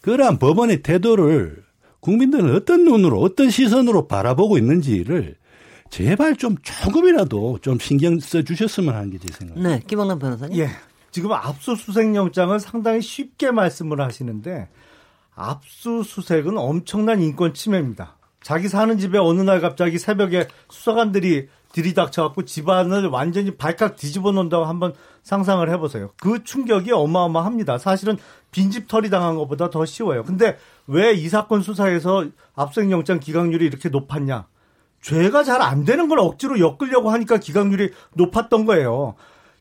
[0.00, 1.62] 그러한 법원의 태도를
[2.00, 5.36] 국민들은 어떤 눈으로 어떤 시선으로 바라보고 있는지를
[5.90, 9.58] 제발 좀 조금이라도 좀 신경 써 주셨으면 하는 게 제 생각.
[9.58, 10.56] 네, 김학남 변호사님.
[10.58, 10.68] 예.
[11.10, 14.68] 지금 압수수색 영장을 상당히 쉽게 말씀을 하시는데
[15.38, 18.16] 압수수색은 엄청난 인권 침해입니다.
[18.42, 24.94] 자기 사는 집에 어느 날 갑자기 새벽에 수사관들이 들이닥쳐갖고 집안을 완전히 발칵 뒤집어 놓는다고 한번
[25.22, 26.10] 상상을 해보세요.
[26.20, 27.78] 그 충격이 어마어마합니다.
[27.78, 28.16] 사실은
[28.50, 30.24] 빈집 털이 당한 것보다 더 쉬워요.
[30.24, 32.24] 근데 왜 이 사건 수사에서
[32.54, 34.46] 압수영장 기각률이 이렇게 높았냐?
[35.02, 39.14] 죄가 잘 안 되는 걸 억지로 엮으려고 하니까 기각률이 높았던 거예요.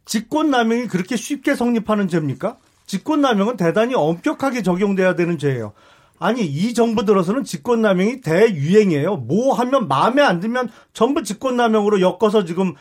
[0.05, 2.57] 직권남용이 그렇게 쉽게 성립하는 죄입니까?
[2.87, 5.73] 직권남용은 대단히 엄격하게 적용돼야 되는 죄예요.
[6.19, 9.17] 아니 이 정부 들어서는 직권남용이 대유행이에요.
[9.17, 12.73] 뭐 하면 마음에 안 들면 전부 직권남용으로 엮어서 지금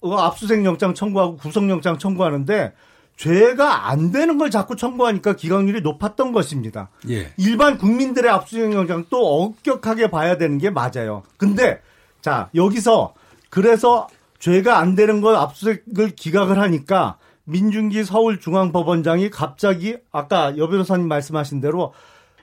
[0.00, 2.72] 어, 압수수색 영장 청구하고 구속영장 청구하는데
[3.16, 6.88] 죄가 안 되는 걸 자꾸 청구하니까 기각률이 높았던 것입니다.
[7.08, 7.32] 예.
[7.36, 11.22] 일반 국민들의 압수수색 영장 또 엄격하게 봐야 되는 게 맞아요.
[11.36, 11.80] 근데
[12.20, 13.14] 자 여기서
[13.48, 14.08] 그래서
[14.40, 21.92] 죄가 안 되는 걸 압수수색을 기각을 하니까 민중기 서울중앙법원장이 갑자기 아까 여 변호사님 말씀하신 대로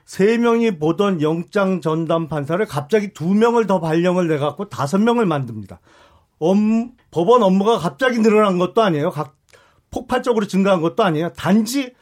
[0.06, 5.26] 세 명이 보던 영장 전담 판사를 갑자기 두 명을 더 발령을 내 갖고 다섯 명을
[5.26, 5.80] 만듭니다.
[6.40, 6.58] 업,
[7.12, 9.12] 법원 업무가 갑자기 늘어난 것도 아니에요.
[9.12, 9.36] 막
[9.92, 11.34] 폭발적으로 증가한 것도 아니에요.
[11.34, 11.94] 단지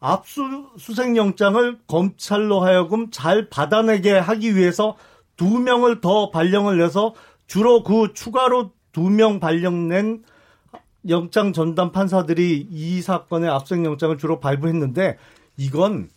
[0.00, 4.96] 압수수색 영장을 검찰로 하여금 잘 받아내게 하기 위해서
[5.36, 7.14] 두 명을 더 발령을 내서
[7.46, 10.22] 주로 그 추가로 두 명 발령낸
[11.08, 15.16] 영장 전담 판사들이 이 사건의 압수수색 영장을 주로 발부했는데
[15.56, 16.08] 이건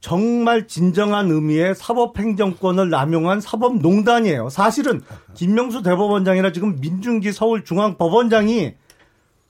[0.00, 4.50] 정말 진정한 의미의 사법행정권을 남용한 사법농단이에요.
[4.50, 5.02] 사실은
[5.34, 8.74] 김명수 대법원장이나 지금 민중기 서울중앙법원장이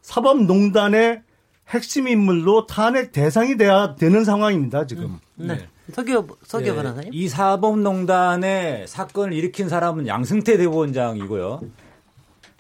[0.01, 1.23] 사법농단의
[1.69, 4.87] 핵심 인물로 탄핵 대상이 돼야 되는 상황입니다.
[4.87, 5.19] 지금.
[5.40, 5.66] 음, 네.
[5.92, 6.83] 서기호 서기호 네.
[6.83, 7.11] 변호사님.
[7.12, 11.61] 이 사법농단의 사건을 일으킨 사람은 양승태 대법원장이고요.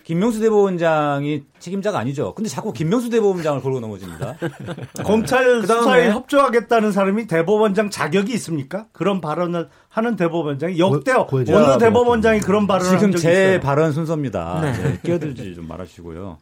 [0.06, 2.32] 김명수 대법원장이 책임자가 아니죠.
[2.34, 4.36] 근데 자꾸 김명수 대법원장을 걸고 넘어집니다.
[5.02, 8.86] 검찰 수사에 협조하겠다는 사람이 대법원장 자격이 있습니까?
[8.92, 13.60] 그런 발언을 하는 대법원장이 역대 고, 어느 대법원장이 그런 발언을 지금 제 있어요?
[13.60, 14.60] 발언 순서입니다.
[14.60, 14.72] 네.
[14.80, 16.38] 네, 끼어들지 좀 말하시고요.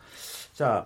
[0.53, 0.85] 자,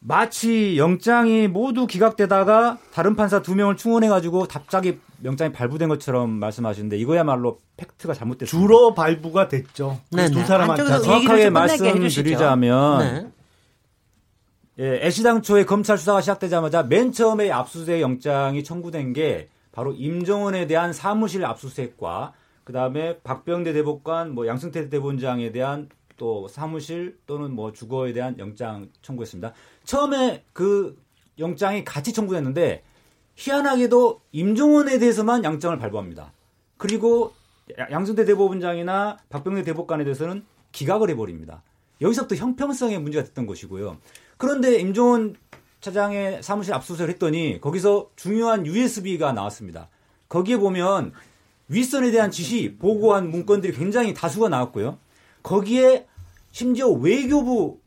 [0.00, 7.58] 마치 영장이 모두 기각되다가 다른 판사 두 명을 충원해가지고 갑자기 영장이 발부된 것처럼 말씀하시는데 이거야말로
[7.76, 8.66] 팩트가 잘못됐습니다.
[8.66, 10.00] 주로 발부가 됐죠.
[10.10, 10.44] 네, 두 네.
[10.44, 13.32] 사람한테 정확하게 말씀드리자면 네.
[14.78, 21.44] 예, 애시당초에 검찰 수사가 시작되자마자 맨 처음에 압수수색 영장이 청구된 게 바로 임종원에 대한 사무실
[21.44, 22.32] 압수수색과
[22.64, 28.88] 그 다음에 박병대 대법관, 뭐 양승태 대본장에 대한 또 사무실 또는 뭐 주거에 대한 영장
[29.02, 29.52] 청구했습니다.
[29.84, 30.96] 처음에 그
[31.38, 32.82] 영장이 같이 청구됐는데
[33.36, 36.32] 희한하게도 임종원에 대해서만 양장을 발부합니다.
[36.76, 37.32] 그리고
[37.90, 41.62] 양승태 대법원장이나 박병대 대법관에 대해서는 기각을 해버립니다.
[42.00, 43.96] 여기서부터 형평성의 문제가 됐던 것이고요.
[44.36, 45.36] 그런데 임종원
[45.80, 49.88] 차장의 사무실 압수수색을 했더니 거기서 중요한 USB가 나왔습니다.
[50.28, 51.12] 거기에 보면
[51.68, 54.98] 윗선에 대한 지시, 보고한 문건들이 굉장히 다수가 나왔고요.
[55.42, 56.06] 거기에
[56.50, 57.81] 심지어 외교부에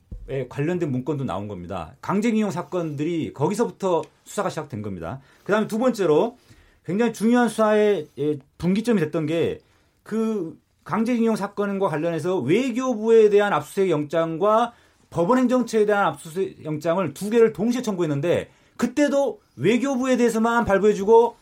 [0.50, 1.96] 관련된 문건도 나온 겁니다.
[2.02, 5.22] 강제징용 사건들이 거기서부터 수사가 시작된 겁니다.
[5.44, 6.38] 그 다음에 두 번째로
[6.86, 9.60] 굉장히 중요한 수사의 예, 분기점이 됐던 게
[10.06, 14.74] 그 강제징용 사건과 관련해서 외교부에 대한 압수수색 영장과
[15.10, 21.36] 법원 행정처에 대한 압수수색 영장을 두 개를 동시에 청구했는데 그때도 외교부에 대해서만 발부해주고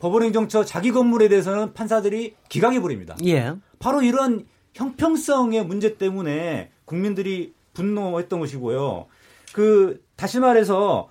[0.00, 3.16] 법원 행정처 자기 건물에 대해서는 판사들이 기각해 버립니다.
[3.24, 3.54] 예.
[3.78, 9.06] 바로 이런 형평성의 문제 때문에 국민들이 분노했던 것이고요.
[9.52, 11.08] 그 다시 말해서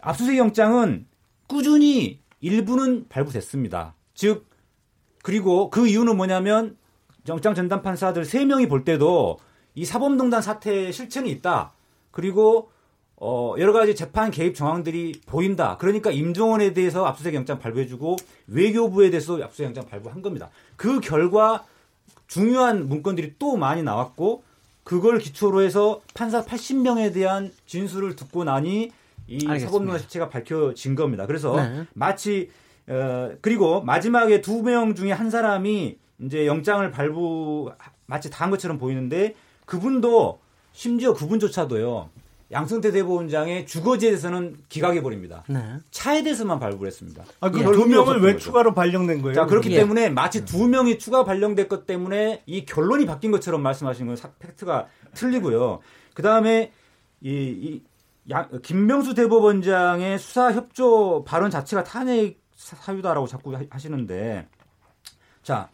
[0.00, 1.06] 압수수색 영장은
[1.48, 3.94] 꾸준히 일부는 발부됐습니다.
[4.14, 4.46] 즉
[5.22, 6.76] 그리고 그 이유는 뭐냐면
[7.28, 9.38] 영장 전담 판사들 3명이 볼 때도
[9.74, 11.72] 이 사법농단 사태에 실체는 있다.
[12.10, 12.70] 그리고
[13.16, 15.76] 어 여러 가지 재판 개입 정황들이 보인다.
[15.78, 18.16] 그러니까 임종원에 대해서 압수수색 영장 발부해 주고
[18.48, 20.50] 외교부에 대해서 압수수색 영장 발부한 겁니다.
[20.76, 21.64] 그 결과
[22.26, 24.42] 중요한 문건들이 또 많이 나왔고
[24.84, 28.90] 그걸 기초로 해서 판사 80명에 대한 진술을 듣고 나니
[29.28, 31.26] 이 사법농단 실체가 밝혀진 겁니다.
[31.26, 31.86] 그래서 네.
[31.94, 32.50] 마치
[32.88, 37.72] 어 그리고 마지막에 두 명 중에 한 사람이 이제 영장을 발부
[38.06, 39.34] 마치 다 한 것처럼 보이는데
[39.66, 40.40] 그분도
[40.72, 42.10] 심지어 그분조차도요.
[42.52, 45.42] 양승태 대법원장의 주거지에 대해서는 기각해 버립니다.
[45.48, 45.58] 네.
[45.90, 47.24] 차에 대해서만 발부를 했습니다.
[47.40, 47.86] 아, 그두 예.
[47.86, 48.44] 명을 왜 거죠.
[48.44, 49.34] 추가로 발령된 거예요?
[49.34, 49.76] 자, 그렇기 예.
[49.76, 54.86] 때문에 마치 두 명이 추가 발령된 것 때문에 이 결론이 바뀐 것처럼 말씀하시는 건 팩트가
[55.14, 55.80] 틀리고요.
[56.12, 56.72] 그 다음에
[57.22, 57.82] 이, 이
[58.30, 64.46] 야, 김명수 대법원장의 수사 협조 발언 자체가 탄핵 사유다라고 자꾸 하시는데
[65.42, 65.68] 자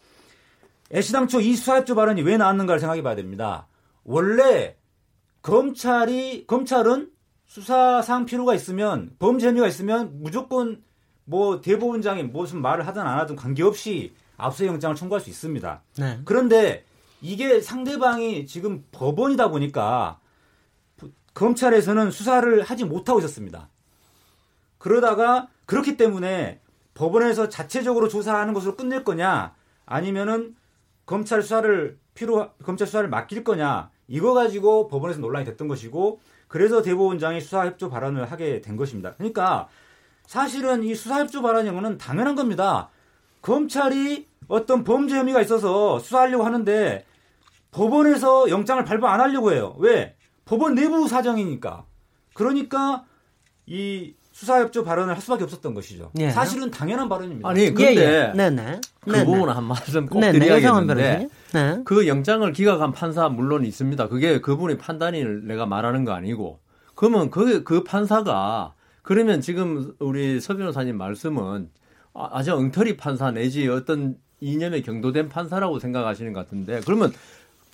[0.91, 3.67] 애시당초 이 수사 협조 발언이 왜 나왔는가를 생각해 봐야 됩니다.
[4.03, 4.75] 원래
[5.41, 7.11] 검찰이 검찰은
[7.45, 10.83] 수사상 필요가 있으면 범죄 혐의가 있으면 무조건
[11.25, 15.81] 뭐 대법원장이 무슨 말을 하든 안 하든 관계없이 압수영장을 청구할 수 있습니다.
[15.97, 16.19] 네.
[16.25, 16.85] 그런데
[17.21, 20.19] 이게 상대방이 지금 법원이다 보니까
[21.33, 23.69] 검찰에서는 수사를 하지 못하고 있었습니다.
[24.77, 26.61] 그러다가 그렇기 때문에
[26.93, 30.55] 법원에서 자체적으로 조사하는 것으로 끝낼 거냐 아니면은
[31.05, 37.39] 검찰 수사를 필요 검찰 수사를 맡길 거냐 이거 가지고 법원에서 논란이 됐던 것이고 그래서 대법원장이
[37.41, 39.13] 수사협조 발언을 하게 된 것입니다.
[39.13, 39.69] 그러니까
[40.25, 42.89] 사실은 이 수사협조 발언은 당연한 겁니다.
[43.41, 47.05] 검찰이 어떤 범죄 혐의가 있어서 수사하려고 하는데
[47.71, 49.75] 법원에서 영장을 발부 안 하려고 해요.
[49.77, 50.15] 왜?
[50.45, 51.85] 법원 내부 사정이니까.
[52.33, 53.05] 그러니까
[53.67, 56.11] 이 수사협조 발언을 할 수밖에 없었던 것이죠.
[56.17, 56.29] 예.
[56.29, 57.49] 사실은 당연한 발언입니다.
[57.49, 58.33] 아니 근데 예, 예.
[58.33, 58.79] 네네.
[59.01, 59.25] 그 네네.
[59.25, 60.39] 부분은 한 말씀 꼭 네네.
[60.39, 61.81] 드려야겠는데 네.
[61.83, 64.07] 그 영장을 기각한 판사 물론 있습니다.
[64.07, 66.59] 그게 그분의 판단을 내가 말하는 거 아니고
[66.95, 71.69] 그러면 그, 그 판사가 그러면 지금 우리 서 변호사님 말씀은
[72.13, 77.11] 아, 아주 엉터리 판사 내지 어떤 이념에 경도된 판사라고 생각하시는 것 같은데 그러면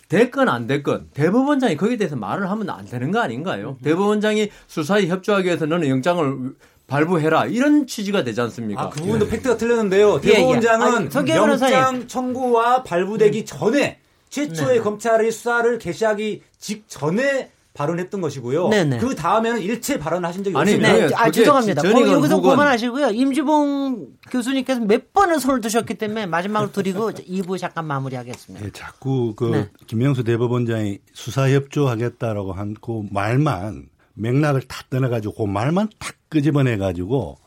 [0.10, 3.78] 됐건 안 됐건 대법원장이 거기에 대해서 말을 하면 안 되는 거 아닌가요?
[3.80, 3.84] 음.
[3.84, 6.54] 대법원장이 수사에 협조하기 위해서 너는 영장을
[6.88, 8.84] 발부해라 이런 취지가 되지 않습니까?
[8.84, 9.30] 아, 그 부분도 예.
[9.32, 10.22] 팩트가 틀렸는데요.
[10.24, 10.34] 예, 예.
[10.34, 11.36] 대법원장은 예, 예.
[11.36, 13.46] 영장 청구와 발부되기 음.
[13.46, 14.84] 전에 최초의 네.
[14.84, 18.70] 검찰의 수사를 개시하기 직전에 발언했던 것이고요.
[18.70, 18.98] 네네.
[18.98, 21.08] 그 다음에는 일체 발언하신 적이 아니, 없습니다.
[21.08, 21.14] 네.
[21.16, 21.82] 아, 죄송합니다.
[21.84, 22.50] 거, 여기서 혹은...
[22.52, 23.10] 그만하시고요.
[23.10, 28.66] 임주봉 교수님께서 몇 번을 손을 드셨기 때문에 마지막으로 드리고 2부 잠깐 마무리하겠습니다.
[28.66, 29.70] 네, 자꾸 그 네.
[29.86, 37.38] 김영수 대법원장이 수사 협조하겠다라고 한 그 말만 맥락을 다 떠나가지고 그 말만 탁 끄집어내가지고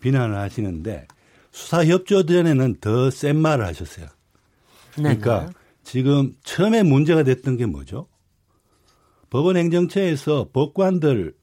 [0.00, 1.06] 비난을 하시는데
[1.52, 4.06] 수사 협조 전에는 더 센 말을 하셨어요.
[4.94, 5.50] 그러니까.
[5.82, 8.06] 지금 처음에 문제가 됐던 게 뭐죠?
[9.30, 11.34] 법원 행정처에서 법관들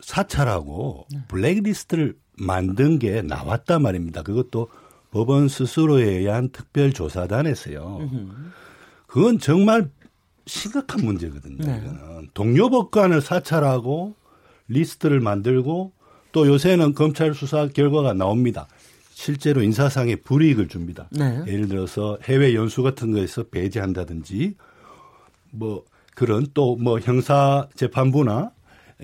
[0.00, 1.20] 사찰하고 네.
[1.28, 4.22] 블랙리스트를 만든 게 나왔단 말입니다.
[4.22, 4.68] 그것도
[5.12, 8.10] 법원 스스로에 의한 특별조사단에서요.
[9.06, 9.88] 그건 정말
[10.46, 11.64] 심각한 문제거든요.
[11.64, 11.80] 네.
[11.80, 12.28] 이거는.
[12.34, 14.16] 동료 법관을 사찰하고
[14.66, 15.92] 리스트를 만들고
[16.32, 18.66] 또 요새는 검찰 수사 결과가 나옵니다.
[19.12, 21.08] 실제로 인사상의 불이익을 줍니다.
[21.12, 21.44] 네.
[21.46, 24.56] 예를 들어서 해외 연수 같은 거에서 배제한다든지
[25.52, 28.52] 뭐 그런 또 뭐 형사 재판부나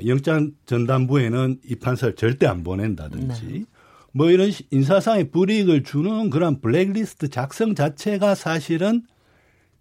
[0.06, 3.64] 영장 전담부에는 이 판사를 절대 안 보낸다든지 네.
[4.12, 9.02] 뭐 이런 인사상의 불이익을 주는 그런 블랙리스트 작성 자체가 사실은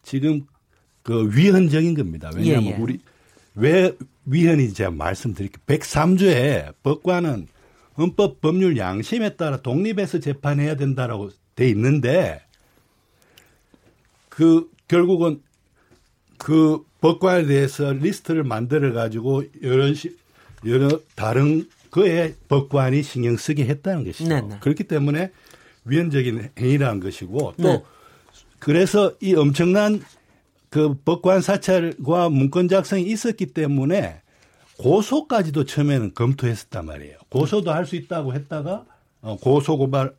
[0.04, 0.46] 지금
[1.04, 2.30] 그 위헌적인 겁니다.
[2.36, 2.78] 왜냐하면 예, 예.
[2.78, 3.00] 우리
[3.56, 5.64] 왜 위헌인지 제가 말씀드릴게요.
[5.66, 7.48] 103조에 법관은
[7.98, 12.42] 헌법 법률 양심에 따라 독립해서 재판해야 된다라고 돼 있는데
[14.30, 15.42] 그 결국은
[16.40, 20.16] 그 법관에 대해서 리스트를 만들어 가지고 여러 시,
[20.66, 24.30] 여러 다른 거에 법관이 신경 쓰게 했다는 것이죠.
[24.30, 24.48] 네네.
[24.48, 24.58] 네.
[24.60, 25.32] 그렇기 때문에
[25.86, 27.84] 위헌적인 행위라는 것이고 또 네.
[28.60, 30.02] 그래서 이 엄청난
[30.70, 34.22] 그 법관 사찰과 문건 작성이 있었기 때문에
[34.78, 37.18] 고소까지도 처음에는 검토했었단 말이에요.
[37.30, 38.86] 고소도 할 수 있다고 했다가
[39.22, 40.14] 어, 고소 고발을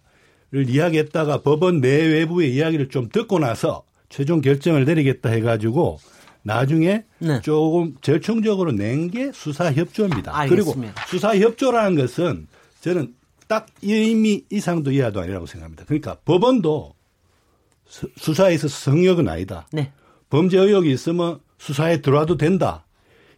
[0.52, 5.98] 이야기했다가 법원 내외부의 이야기를 좀 듣고 나서 최종 결정을 내리겠다 해가지고
[6.42, 7.40] 나중에 네.
[7.42, 10.36] 조금 절충적으로 낸 게 수사협조입니다.
[10.36, 10.92] 알겠습니다.
[10.94, 12.46] 그리고 수사협조라는 것은
[12.82, 13.14] 저는
[13.46, 15.84] 딱 의미 이상도 이하도 아니라고 생각합니다.
[15.86, 16.94] 그러니까 법원도
[18.16, 19.66] 수사에 있어서 성역은 아니다.
[19.72, 19.92] 네.
[20.28, 22.86] 범죄 의혹이 있으면 수사에 들어와도 된다.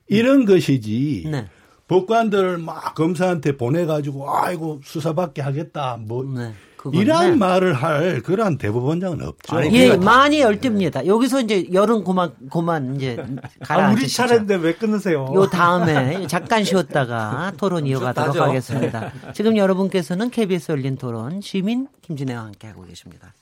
[0.08, 0.44] 이런 음.
[0.44, 1.28] 것이지.
[1.30, 1.46] 네.
[1.88, 5.96] 법관들을 막 검사한테 보내가지고 아이고 수사받게 하겠다.
[6.00, 6.52] 뭐 네.
[6.90, 7.36] 네.
[7.36, 9.56] 말을 할 그러한 대법원장은 없죠.
[9.56, 11.06] 아니, 예, 많이 열립니다.
[11.06, 13.24] 여기서 이제 열은 고만 고만 이제
[13.60, 13.88] 가라.
[13.88, 15.32] 아, 우리 차례인데 왜 끊으세요?
[15.34, 19.12] 요 다음에 잠깐 쉬었다가 토론 이어가도록 하겠습니다.
[19.34, 23.34] 지금 여러분께서는 KBS 열린 토론 시민 김진애와 함께 하고 계십니다.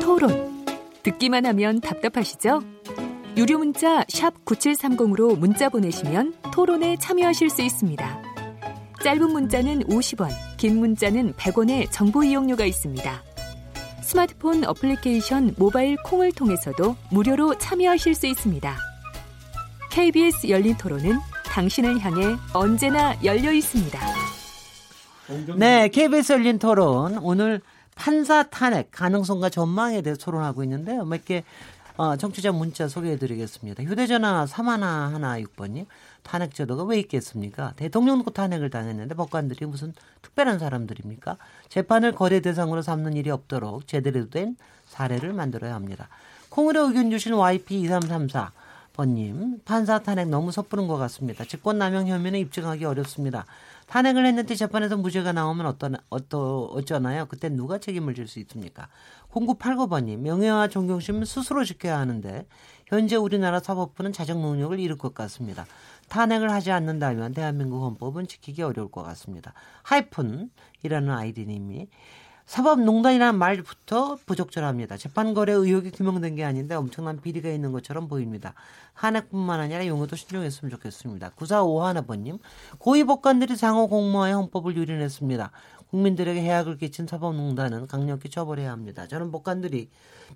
[0.00, 0.64] 토론
[1.02, 2.62] 듣기만 하면 답답하시죠?
[3.36, 8.29] 유료 문자 샵 9730으로 문자 보내시면 토론에 참여하실 수 있습니다.
[9.02, 13.22] 짧은 문자는 50원, 긴 문자는 100원의 정보 이용료가 있습니다.
[14.02, 18.76] 스마트폰 어플리케이션 모바일 콩을 통해서도 무료로 참여하실 수 있습니다.
[19.90, 23.98] KBS 열린 토론은 당신을 향해 언제나 열려 있습니다.
[25.56, 27.62] 네, KBS 열린 토론 오늘
[27.94, 31.04] 판사 탄핵 가능성과 전망에 대해서 토론하고 있는데요.
[31.04, 31.44] 몇개
[31.96, 33.82] 어, 정치자 문자 소개해드리겠습니다.
[33.84, 35.86] 휴대전화 3116번님.
[36.22, 37.72] 탄핵 제도가 왜 있겠습니까?
[37.76, 41.36] 대통령도 탄핵을 당했는데 법관들이 무슨 특별한 사람들입니까?
[41.68, 46.08] 재판을 거래 대상으로 삼는 일이 없도록 제대로 된 사례를 만들어야 합니다.
[46.50, 48.50] 콩으로 의견 주신 YP2334
[48.92, 51.44] 번님, 판사 탄핵 너무 섣부른 것 같습니다.
[51.44, 53.46] 직권남용 혐의는 입증하기 어렵습니다.
[53.90, 57.26] 탄핵을 했는데 재판에서 무죄가 나오면 어떤 어떠 어쩌나요?
[57.26, 58.88] 그때 누가 책임을 질 수 있습니까?
[59.32, 62.46] 0989번님 명예와 존경심 스스로 지켜야 하는데
[62.86, 65.66] 현재 우리나라 사법부는 자정 능력을 잃을 것 같습니다.
[66.08, 69.54] 탄핵을 하지 않는다면 대한민국 헌법은 지키기 어려울 것 같습니다.
[69.82, 71.88] 하이픈이라는 아이디님이
[72.50, 74.96] 사법농단이라는 말부터 부적절합니다.
[74.96, 78.54] 재판거래 의혹이 규명된 게 아닌데 엄청난 비리가 있는 것처럼 보입니다.
[78.92, 81.30] 한핵뿐만 아니라 용어도 신중했으면 좋겠습니다.
[81.36, 82.40] 9451번님,
[82.78, 85.52] 고위법관들이 상호 공모하여 헌법을 유린했습니다.
[85.90, 89.06] 국민들에게 해악을 끼친 사법농단은 강력히 처벌해야 합니다.
[89.06, 89.88] 저는 법관들이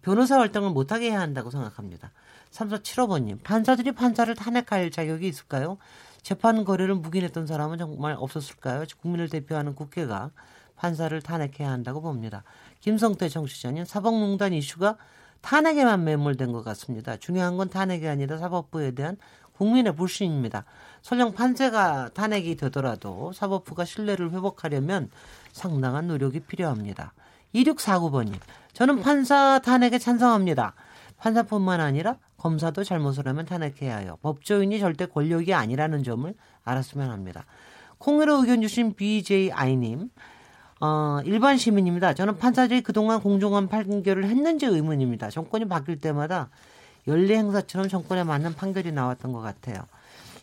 [0.03, 2.13] 변호사 활동을 못하게 해야 한다고 생각합니다.
[2.53, 5.79] 3475번님, 판사들이 판사를 탄핵할 자격이 있을까요?
[6.23, 8.85] 재판 거래를 묵인했던 사람은 정말 없었을까요?
[9.01, 10.31] 국민을 대표하는 국회가
[10.77, 12.45] 판사를 탄핵해야 한다고 봅니다.
[12.81, 14.97] 김성태 정치자님 사법농단 이슈가
[15.41, 17.17] 탄핵에만 매몰된 것 같습니다.
[17.17, 19.17] 중요한 건 탄핵이 아니라 사법부에 대한
[19.53, 20.65] 국민의 불신입니다.
[21.03, 25.11] 설령 판사가 탄핵이 되더라도 사법부가 신뢰를 회복하려면
[25.53, 27.13] 상당한 노력이 필요합니다.
[27.55, 28.35] 2649번님,
[28.73, 30.75] 저는 판사 탄핵에 찬성합니다.
[31.19, 34.19] 판사뿐만 아니라 검사도 잘못을 하면 탄핵해야 해요.
[34.23, 37.47] 법조인이 절대 권력이 아니라는 점을 알았으면 합니다.
[37.99, 40.11] 콩으로 의견 주신 BJI님,
[40.85, 42.13] 어, 일반 시민입니다.
[42.13, 45.31] 저는 판사들이 그동안 공정한 판결을 했는지 의문입니다.
[45.31, 46.51] 정권이 바뀔 때마다
[47.09, 49.79] 연례 행사처럼 정권에 맞는 판결이 나왔던 것 같아요.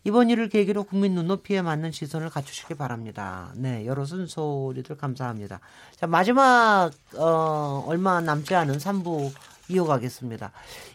[0.04, 3.52] 이번 일을 계기로 국민 눈높이에 맞는 시선을 갖추시기 바랍니다.
[3.56, 5.60] 네, 여러 순소리들 감사합니다.
[5.96, 9.32] 자, 마지막, 어, 얼마 남지 않은 3부
[9.70, 10.52] 이어가겠습니다.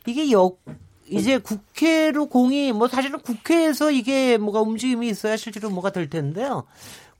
[0.06, 0.58] 이게 역,
[1.08, 6.64] 이제 국회로 공이, 뭐 사실은 국회에서 이게 뭐가 움직임이 있어야 실제로 뭐가 될 텐데요.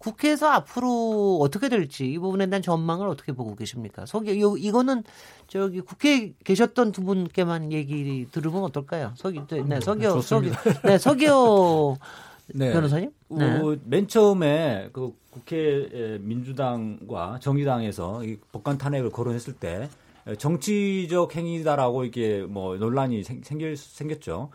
[0.07, 4.07] 국회에서 앞으로 어떻게 될지 이 부분에 대한 전망을 어떻게 보고 계십니까?
[4.07, 5.03] 서기 요 이거는
[5.49, 9.13] 저기 국회에 계셨던 두 분께만 얘기 들으면 어떨까요?
[9.17, 10.53] 서기 네, 서기호 서기
[10.85, 11.97] 네, 서기호
[12.55, 12.73] 네.
[12.73, 13.11] 변호사님?
[13.31, 13.59] 네.
[13.59, 19.89] 어, 맨 처음에 그 국회 민주당과 정의당에서 이 법관 탄핵을 거론했을 때
[20.39, 24.51] 정치적 행위다라고 이게 뭐 논란이 생, 생길, 생겼죠.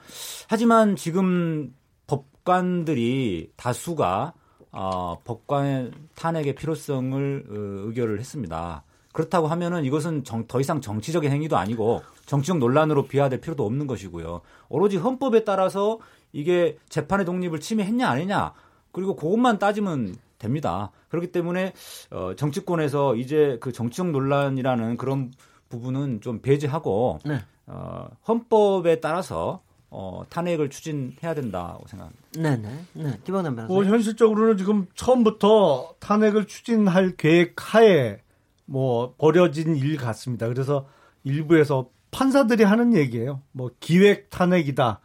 [0.48, 1.74] 하지만 지금
[2.08, 4.34] 법관들이 다수가
[4.72, 7.54] 어, 법관 탄핵의 필요성을 어,
[7.88, 8.84] 의결을 했습니다.
[9.12, 14.42] 그렇다고 하면은 이것은 정, 더 이상 정치적인 행위도 아니고 정치적 논란으로 비화될 필요도 없는 것이고요.
[14.70, 16.00] 오로지 헌법에 따라서
[16.32, 18.54] 이게 재판의 독립을 침해했냐 아니냐
[18.94, 20.92] 그리고 그것만 따지면 됩니다.
[21.10, 21.74] 그렇기 때문에
[22.10, 25.32] 어, 정치권에서 이제 그 정치적 논란이라는 그런
[25.70, 27.40] 부분은 좀 배제하고 네.
[27.68, 29.62] 어, 헌법에 따라서
[29.94, 32.22] 어, 탄핵을 추진해야 된다고 생각합니다.
[32.34, 32.86] 네네.
[32.94, 33.20] 네.
[33.26, 33.74] 김원남 변호사.
[33.74, 38.22] 뭐 현실적으로는 지금 처음부터 탄핵을 추진할 계획 하에
[38.66, 40.48] 뭐 벌여진 일 같습니다.
[40.48, 40.88] 그래서
[41.26, 43.42] 일부에서 판사들이 하는 얘기예요.
[43.52, 45.02] 뭐 기획 탄핵이다.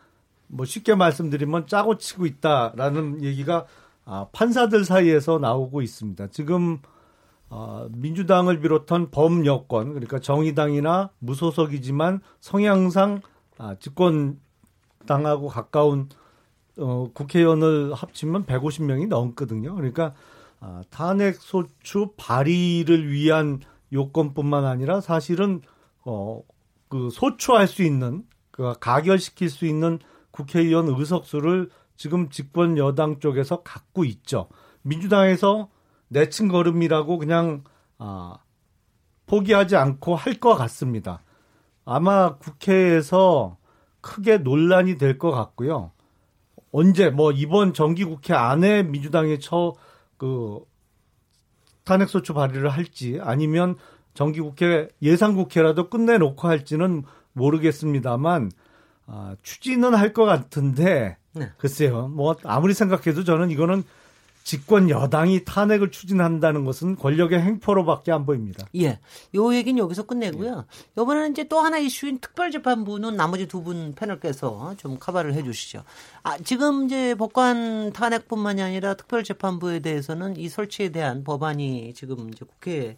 [0.46, 3.66] 뭐 쉽게 말씀드리면 짜고 치고 있다라는 얘기가
[4.04, 6.28] 아, 판사들 사이에서 나오고 있습니다.
[6.28, 6.78] 지금
[7.48, 13.22] 어, 민주당을 비롯한 범여권 그러니까 정의당이나 무소속이지만 성향상
[13.58, 14.38] 아, 집권
[15.06, 16.08] 당하고 가까운
[16.78, 19.74] 어, 국회의원을 합치면 150명이 넘거든요.
[19.74, 20.14] 그러니까
[20.60, 23.60] 아, 탄핵 소추 발의를 위한
[23.92, 25.62] 요건뿐만 아니라 사실은
[26.04, 26.42] 어,
[26.88, 29.98] 그 소추할 수 있는 그 가결시킬 수 있는
[30.30, 34.48] 국회의원 의석수를 지금 집권 여당 쪽에서 갖고 있죠.
[34.82, 35.70] 민주당에서
[36.08, 37.64] 내친 걸음이라고 그냥
[37.98, 38.36] 아,
[39.26, 41.22] 포기하지 않고 할 것 같습니다.
[41.84, 43.56] 아마 국회에서
[44.06, 45.90] 크게 논란이 될 것 같고요.
[46.70, 50.60] 언제 뭐 이번 정기국회 안에 민주당이 처그
[51.84, 53.76] 탄핵소추 발의를 할지 아니면
[54.14, 57.02] 정기국회 예상국회라도 끝내놓고 할지는
[57.32, 58.50] 모르겠습니다만
[59.06, 61.50] 아, 추진은 할 것 같은데 네.
[61.58, 63.82] 글쎄요 뭐 아무리 생각해도 저는 이거는
[64.46, 68.64] 집권 여당이 탄핵을 추진한다는 것은 권력의 행포로밖에 안 보입니다.
[68.76, 69.00] 예.
[69.34, 70.64] 요 얘기는 여기서 끝내고요.
[70.68, 71.02] 예.
[71.02, 75.82] 이번에는 이제 또 하나 이슈인 특별재판부는 나머지 두 분 패널께서 좀 커버를 해 주시죠.
[76.22, 82.96] 아, 지금 이제 법관 탄핵뿐만이 아니라 특별재판부에 대해서는 이 설치에 대한 법안이 지금 이제 국회에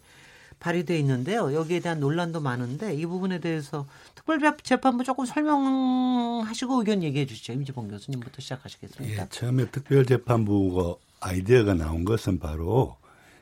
[0.59, 1.51] 발의돼 있는데요.
[1.55, 7.53] 여기에 대한 논란도 많은데 이 부분에 대해서 특별재판부 조금 설명하시고 의견 얘기해 주시죠.
[7.53, 9.23] 임지봉 교수님부터 시작하시겠습니까?
[9.23, 12.97] 예, 처음에 특별재판부가 아이디어가 나온 것은 바로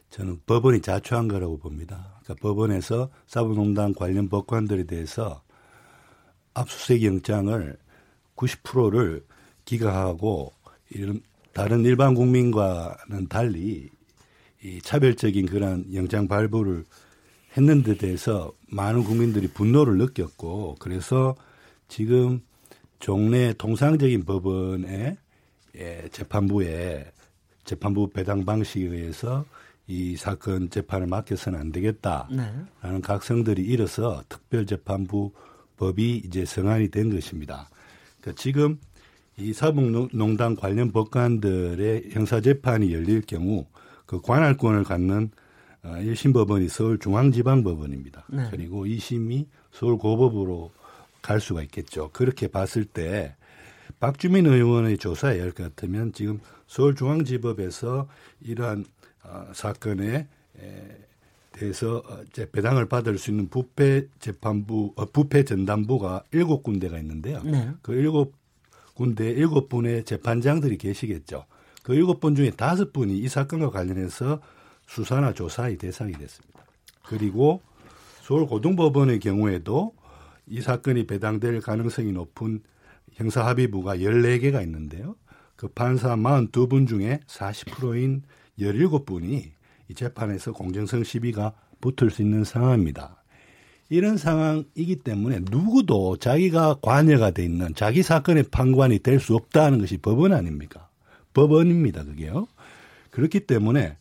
[0.09, 2.19] 저는 법원이 자초한 거라고 봅니다.
[2.23, 5.41] 그러니까 법원에서 사법농단 관련 법관들에 대해서
[6.53, 7.77] 압수수색 영장을
[8.35, 9.25] 90%를
[9.65, 10.53] 기각하고
[10.89, 11.21] 이런
[11.53, 13.89] 다른 일반 국민과는 달리
[14.63, 16.85] 이 차별적인 그런 영장 발부를
[17.55, 21.35] 했는 데 대해서 많은 국민들이 분노를 느꼈고 그래서
[21.87, 22.41] 지금
[22.99, 25.17] 종래 통상적인 법원의
[25.77, 27.11] 예, 재판부에
[27.67, 29.45] 재판부 배당 방식에 의해서
[29.87, 33.01] 이 사건 재판을 맡겨서는 안 되겠다라는 네.
[33.03, 35.31] 각성들이 일어서 특별재판부
[35.77, 37.69] 법이 이제 성안이 된 것입니다.
[38.19, 38.79] 그러니까 지금
[39.37, 43.67] 이 사법농단 관련 법관들의 형사재판이 열릴 경우
[44.05, 45.29] 그 관할권을 갖는
[45.83, 48.25] 1심 어, 법원이 서울중앙지방법원입니다.
[48.29, 48.47] 네.
[48.49, 50.71] 그리고 2심이 서울고법으로
[51.21, 52.09] 갈 수가 있겠죠.
[52.13, 53.35] 그렇게 봤을 때
[53.99, 58.07] 박주민 의원의 조사에 열 같으면 지금 서울중앙지법에서
[58.41, 58.85] 이러한
[59.23, 60.27] 어, 사건에
[60.59, 60.97] 에,
[61.51, 67.41] 대해서 어, 이제 배당을 받을 수 있는 부패 재판부, 어, 부패 전담부가 일곱 군데가 있는데요.
[67.43, 67.71] 네.
[67.81, 68.35] 그 일곱
[68.93, 71.45] 군데 일곱 분의 재판장들이 계시겠죠.
[71.83, 74.41] 그 일곱 분 중에 다섯 분이 이 사건과 관련해서
[74.87, 76.65] 수사나 조사의 대상이 됐습니다.
[77.03, 77.61] 그리고
[78.23, 79.93] 서울고등법원의 경우에도
[80.47, 82.61] 이 사건이 배당될 가능성이 높은
[83.13, 85.06] 형사합의부가 14개가 있는데요.
[85.57, 88.21] 그 판사 42분 중에 40%인
[88.59, 89.51] 17분이
[89.89, 93.23] 이 재판에서 공정성 시비가 붙을 수 있는 상황입니다.
[93.89, 99.97] 이런 상황이기 때문에 누구도 자기가 관여가 돼 있는 자기 사건의 판관이 될 수 없다는 것이
[99.97, 100.89] 법원 아닙니까?
[101.33, 102.47] 법원입니다, 그게요.
[103.11, 103.97] 그렇기 때문에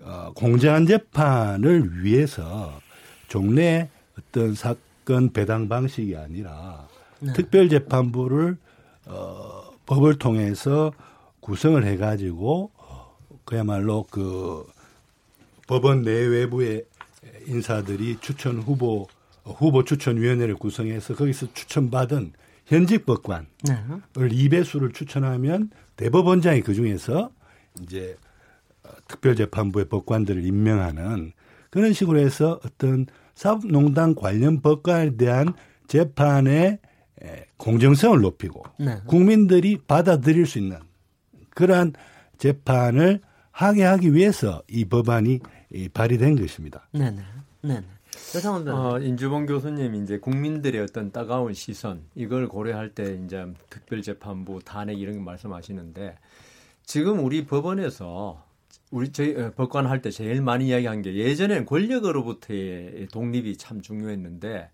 [0.00, 2.80] 어, 공정한 재판을 위해서
[3.28, 3.88] 종래
[4.18, 6.88] 어떤 사건 배당 방식이 아니라
[7.20, 7.32] 네.
[7.34, 8.58] 특별재판부를
[9.06, 10.92] 어, 법을 통해서
[11.40, 12.70] 구성을 해가지고
[13.44, 14.64] 그야말로 그
[15.66, 16.84] 법원 내외부의
[17.46, 19.06] 인사들이 추천 후보
[19.44, 22.32] 후보 추천위원회를 구성해서 거기서 추천받은
[22.66, 23.74] 현직 법관을 네.
[24.14, 27.30] 2배수를 추천하면 대법원장이 그 중에서
[27.82, 28.16] 이제
[29.08, 31.32] 특별재판부의 법관들을 임명하는
[31.70, 35.54] 그런 식으로 해서 어떤 사법농단 관련 법관에 대한
[35.88, 36.78] 재판의
[37.56, 38.98] 공정성을 높이고 네.
[39.06, 40.78] 국민들이 받아들일 수 있는
[41.50, 41.92] 그러한
[42.38, 43.20] 재판을
[43.50, 45.40] 하게 하기 위해서 이 법안이
[45.94, 46.88] 발의된 것입니다.
[46.92, 47.22] 네네.
[47.62, 47.84] 네네.
[48.72, 55.16] 어, 인주봉 교수님 이제 국민들의 어떤 따가운 시선 이걸 고려할 때 이제 특별재판부 탄핵 이런
[55.16, 56.16] 거 말씀하시는데
[56.84, 58.44] 지금 우리 법원에서
[58.90, 64.70] 우리 저희 어, 법관 할 때 제일 많이 이야기한 게 예전에는 권력으로부터의 독립이 참 중요했는데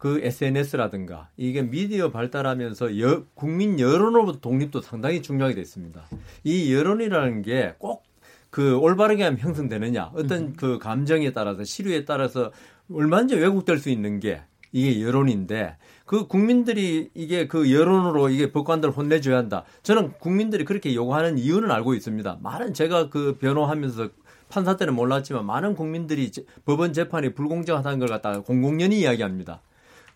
[0.00, 6.06] 그 SNS라든가 이게 미디어 발달하면서 여, 국민 여론으로부터 독립도 상당히 중요하게 됐습니다.
[6.42, 8.02] 이 여론이라는 게꼭
[8.48, 10.54] 그 올바르게 하면 형성되느냐 어떤 음.
[10.56, 12.50] 그 감정에 따라서 시류에 따라서
[12.90, 14.40] 얼마든지 왜곡될 수 있는 게
[14.72, 15.76] 이게 여론인데
[16.06, 19.64] 그 국민들이 이게 그 여론으로 이게 법관들 혼내줘야 한다.
[19.82, 22.38] 저는 국민들이 그렇게 요구하는 이유는 알고 있습니다.
[22.40, 24.08] 많은 제가 그 변호하면서
[24.48, 26.30] 판사 때는 몰랐지만 많은 국민들이
[26.64, 29.60] 법원 재판이 불공정하다는 걸 갖다가 공공연히 이야기합니다.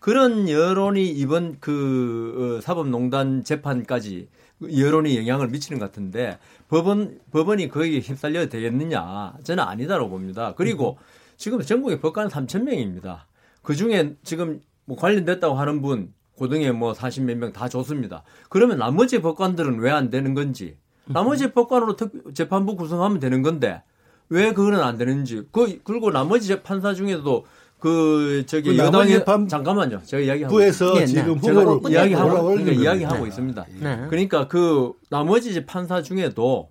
[0.05, 4.27] 그런 여론이 이번 그 어, 사법농단 재판까지
[4.61, 6.37] 여론이 영향을 미치는 것 같은데
[6.69, 10.53] 법원 법원이 거기에 휩쓸려야 되겠느냐 저는 아니다라고 봅니다.
[10.55, 10.99] 그리고
[11.37, 13.25] 지금 전국에 법관 3천 명입니다.
[13.63, 18.21] 그 중에 지금 뭐 관련됐다고 하는 분 고등에 뭐 40몇 명 다 좋습니다.
[18.49, 23.81] 그러면 나머지 법관들은 왜 안 되는 건지 나머지 법관으로 특, 재판부 구성하면 되는 건데
[24.29, 27.47] 왜 그거는 안 되는지 그 그리고 나머지 판사 중에도
[27.79, 29.47] 그 저기 그 여당의 판...
[29.47, 30.01] 잠깐만요.
[30.03, 31.05] 제가 이야기하고 부에서 네, 네.
[31.05, 33.27] 지금 후보를 이야기하고 그러니까 이야기하고 네.
[33.27, 33.65] 있습니다.
[33.79, 34.07] 네.
[34.09, 36.69] 그러니까 그 나머지 판사 중에도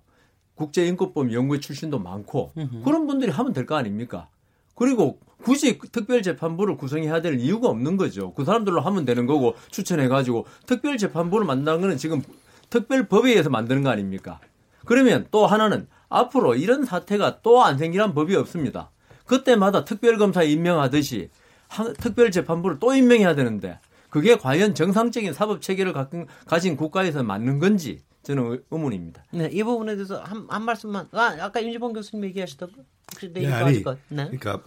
[0.55, 2.81] 국제인권법 연구회 출신도 많고 으흠.
[2.83, 4.29] 그런 분들이 하면 될 거 아닙니까?
[4.75, 8.33] 그리고 굳이 특별재판부를 구성해야 될 이유가 없는 거죠.
[8.33, 12.21] 그 사람들로 하면 되는 거고 추천해가지고 특별재판부를 만드는 거는 지금
[12.69, 14.39] 특별법에 의해서 만드는 거 아닙니까?
[14.85, 18.91] 그러면 또 하나는 앞으로 이런 사태가 또 안 생기란 법이 없습니다.
[19.25, 21.29] 그때마다 특별검사 임명하듯이
[21.99, 25.93] 특별재판부를 또 임명해야 되는데 그게 과연 정상적인 사법 체계를
[26.45, 29.23] 가진 국가에서 맞는 건지 저는 의문입니다.
[29.31, 31.09] 네, 이 부분에 대해서 한, 한 말씀만.
[31.11, 32.71] 아, 아까 윤지봉 교수님 얘기하시던
[33.11, 33.99] 혹시 네, 아니, 것.
[34.09, 34.25] 네.
[34.25, 34.61] 그러니까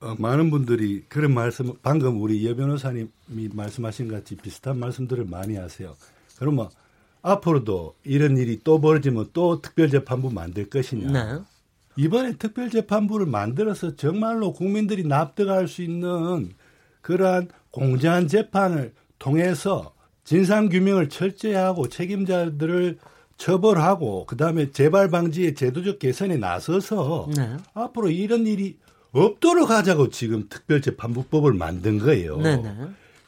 [0.00, 3.10] 어, 많은 분들이 그런 말씀 방금 우리 여 변호사님이
[3.52, 5.94] 말씀하신 것 같이 비슷한 말씀들을 많이 하세요.
[6.38, 6.68] 그러면
[7.20, 11.10] 앞으로도 이런 일이 또 벌어지면 또 특별재판부 만들 것이냐?
[11.10, 11.40] 네.
[11.96, 16.52] 이번에 특별재판부를 만들어서 정말로 국민들이 납득할 수 있는
[17.00, 22.98] 그러한 공정한 재판을 통해서 진상규명을 철저히 하고 책임자들을
[23.36, 27.56] 처벌하고 그다음에 재발 방지의 제도적 개선에 나서서 네.
[27.74, 28.78] 앞으로 이런 일이
[29.12, 32.38] 없도록 하자고 지금 특별재판부법을 만든 거예요.
[32.38, 32.74] 네, 네.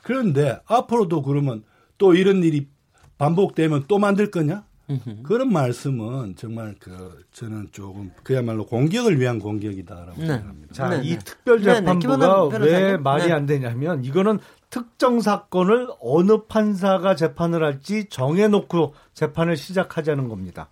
[0.03, 1.65] 그런데 앞으로도 그러면
[1.99, 2.69] 또 이런 일이
[3.19, 4.65] 반복되면 또 만들 거냐?
[5.25, 10.27] 그런 말씀은 정말 그 저는 조금 그야말로 공격을 위한 공격이다라고 네.
[10.27, 10.75] 생각합니다.
[10.75, 11.19] 자, 네, 이 네.
[11.19, 14.39] 특별재판부가 네, 왜 말이 안 되냐면 이거는
[14.71, 20.71] 특정 사건을 어느 판사가 재판을 할지 정해놓고 재판을 시작하자는 겁니다.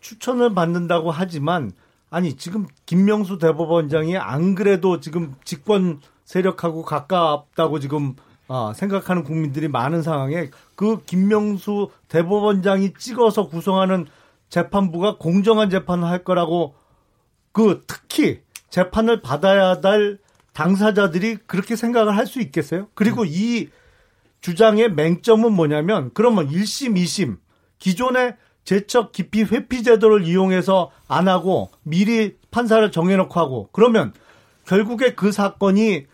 [0.00, 1.72] 추천을 받는다고 하지만
[2.10, 8.14] 아니 지금 김명수 대법원장이 안 그래도 지금 직권 세력하고 가깝다고 지금
[8.48, 14.06] 아, 생각하는 국민들이 많은 상황에 그 김명수 대법원장이 찍어서 구성하는
[14.48, 16.74] 재판부가 공정한 재판을 할 거라고
[17.52, 18.40] 그 특히
[18.70, 20.18] 재판을 받아야 될
[20.54, 22.88] 당사자들이 그렇게 생각을 할 수 있겠어요?
[22.94, 23.26] 그리고 음.
[23.28, 23.68] 이
[24.40, 27.38] 주장의 맹점은 뭐냐면 그러면 1심, 2심
[27.78, 34.12] 기존의 제척 기피 회피 제도를 이용해서 안 하고 미리 판사를 정해놓고 하고 그러면
[34.66, 36.06] 결국에 그 사건이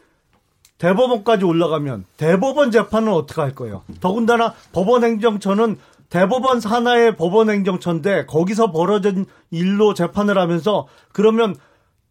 [0.85, 3.82] 대법원까지 올라가면 대법원 재판은 어떻게 할 거예요?
[4.01, 5.78] 더군다나 법원행정처는
[6.11, 11.57] 대법원 산하의 법원행정처인데 거기서 벌어진 일로 재판을 하면서 그러면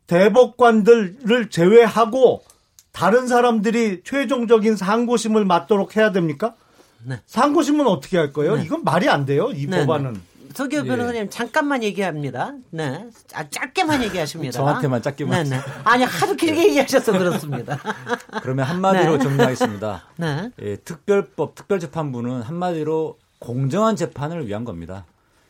[0.08, 2.44] 대법관들을 제외하고
[2.92, 6.56] 다른 사람들이 최종적인 상고심을 맡도록 해야 됩니까?
[7.04, 7.20] 네.
[7.28, 8.56] 상고심은 어떻게 할 거예요?
[8.56, 8.64] 네.
[8.64, 9.52] 이건 말이 안 돼요.
[9.54, 9.86] 이 네, 네.
[9.86, 10.20] 법안은.
[10.54, 10.88] 서기호 예.
[10.88, 12.54] 변호사님 잠깐만 얘기합니다.
[12.70, 14.52] 네, 아, 짧게만 얘기하십니다.
[14.52, 15.44] 저한테만 짧게만.
[15.44, 15.64] 네, 네.
[15.84, 17.80] 아니 하도 길게 얘기하셔서 그렇습니다.
[18.42, 19.24] 그러면 한마디로 네.
[19.24, 20.04] 정리하겠습니다.
[20.18, 20.52] 네.
[20.62, 25.06] 예, 특별법 특별재판부는 한마디로 공정한 재판을 위한 겁니다.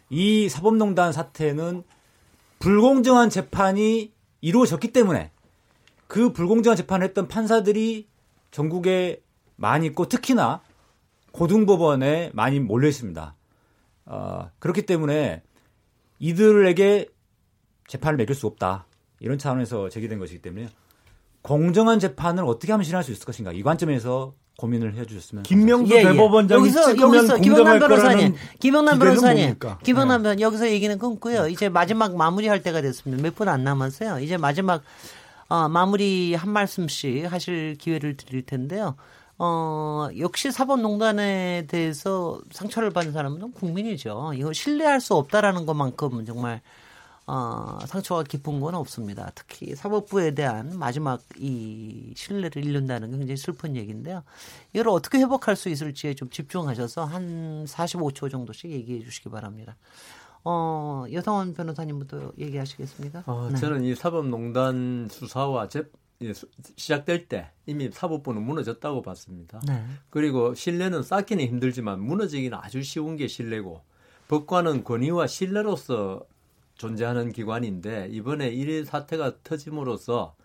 [0.09, 1.83] 이 사법농단 사태는
[2.59, 5.31] 불공정한 재판이 이루어졌기 때문에
[6.07, 8.07] 그 불공정한 재판을 했던 판사들이
[8.51, 9.21] 전국에
[9.55, 10.61] 많이 있고 특히나
[11.31, 13.35] 고등법원에 많이 몰려 있습니다.
[14.05, 15.41] 어, 그렇기 때문에
[16.19, 17.07] 이들에게
[17.87, 18.85] 재판을 매길 수 없다.
[19.19, 20.67] 이런 차원에서 제기된 것이기 때문에
[21.41, 26.03] 공정한 재판을 어떻게 하면 실현할 수 있을 것인가 이 관점에서 고민을 해주셨으면 김명수 예, 예.
[26.03, 30.41] 대법원장이 여기서 여기서 김영남 변호사님, 김영남 변호사님, 김영남 변 네.
[30.43, 31.47] 여기서 얘기는 끊고요.
[31.47, 33.21] 이제 마지막 마무리할 때가 됐습니다.
[33.23, 34.19] 몇 분 안 남았어요.
[34.19, 34.83] 이제 마지막
[35.49, 38.95] 어, 마무리 한 말씀씩 하실 기회를 드릴 텐데요.
[39.45, 44.31] 어, 역시 사법농단에 대해서 상처를 받은 사람은 국민이죠.
[44.35, 46.61] 이거 신뢰할 수 없다라는 것만큼 정말
[47.27, 49.31] 어, 상처가 깊은 건 없습니다.
[49.35, 54.23] 특히 사법부에 대한 마지막 이 신뢰를 잃는다는 게 굉장히 슬픈 얘기인데요.
[54.71, 59.75] 이걸 어떻게 회복할 수 있을지에 좀 집중하셔서 한 45초 정도씩 얘기해 주시기 바랍니다.
[60.45, 63.23] 어, 여성원 변호사님부터 얘기하시겠습니까?
[63.25, 63.59] 어, 네.
[63.59, 65.83] 저는 이 사법농단 수사와 재,
[66.75, 69.61] 시작될 때 이미 사법부는 무너졌다고 봤습니다.
[69.67, 69.83] 네.
[70.09, 73.81] 그리고 신뢰는 쌓기는 힘들지만 무너지기는 아주 쉬운 게 신뢰고
[74.27, 76.25] 법관은 권위와 신뢰로서
[76.75, 80.35] 존재하는 기관인데 이번에 일 사태가 터짐으로써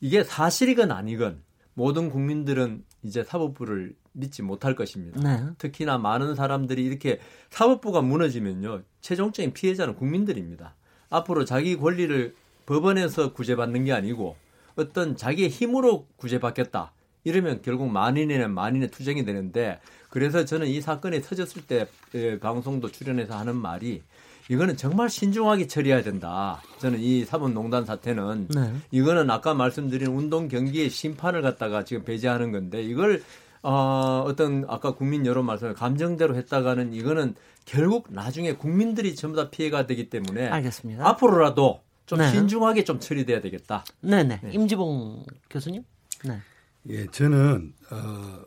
[0.00, 1.42] 이게 사실이건 아니건
[1.74, 5.20] 모든 국민들은 이제 사법부를 믿지 못할 것입니다.
[5.20, 5.44] 네.
[5.58, 8.82] 특히나 많은 사람들이 이렇게 사법부가 무너지면요.
[9.02, 10.74] 최종적인 피해자는 국민들입니다.
[11.10, 14.36] 앞으로 자기 권리를 법원에서 구제받는 게 아니고
[14.76, 16.92] 어떤 자기의 힘으로 구제받겠다.
[17.24, 21.88] 이러면 결국 만인에는 만인의 투쟁이 되는데 그래서 저는 이 사건이 터졌을 때
[22.40, 24.02] 방송도 출연해서 하는 말이
[24.48, 26.62] 이거는 정말 신중하게 처리해야 된다.
[26.78, 28.74] 저는 이 사법농단 사태는 네.
[28.92, 33.22] 이거는 아까 말씀드린 운동 경기의 심판을 갖다가 지금 배제하는 건데 이걸
[33.62, 39.86] 어, 어떤 아까 국민 여론 말씀 감정대로 했다가는 이거는 결국 나중에 국민들이 전부 다 피해가
[39.86, 41.08] 되기 때문에 알겠습니다.
[41.08, 42.30] 앞으로라도 좀 네.
[42.30, 43.84] 신중하게 좀 처리돼야 되겠다.
[44.00, 44.40] 네네.
[44.42, 44.52] 네.
[44.52, 45.84] 임지봉 교수님.
[46.24, 46.40] 네.
[46.88, 48.44] 예, 저는 어,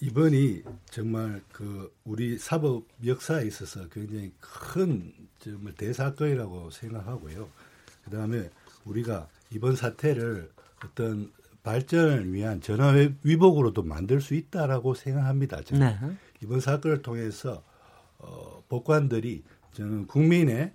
[0.00, 7.48] 이번이 정말 그 우리 사법 역사에 있어서 굉장히 큰 정말 대사건이라고 생각하고요.
[8.04, 8.48] 그 다음에
[8.84, 10.50] 우리가 이번 사태를
[10.84, 11.32] 어떤
[11.62, 15.62] 발전을 위한 전화위복으로도 만들 수 있다라고 생각합니다.
[15.62, 16.16] 저는 네.
[16.42, 17.62] 이번 사건을 통해서
[18.18, 19.42] 어, 법관들이
[19.72, 20.72] 저는 국민의 에,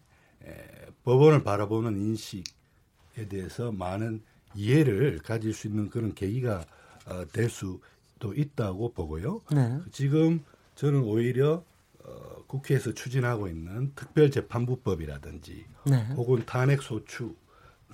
[1.08, 4.22] 법원을 바라보는 인식에 대해서 많은
[4.54, 6.66] 이해를 가질 수 있는 그런 계기가
[7.06, 9.40] 어, 될 수도 있다고 보고요.
[9.54, 9.80] 네.
[9.94, 10.44] 지금
[10.76, 11.64] 저는 오히려
[12.04, 16.08] 어, 국회에서 추진하고 있는 특별재판부법이라든지 네.
[16.18, 17.34] 혹은 탄핵소추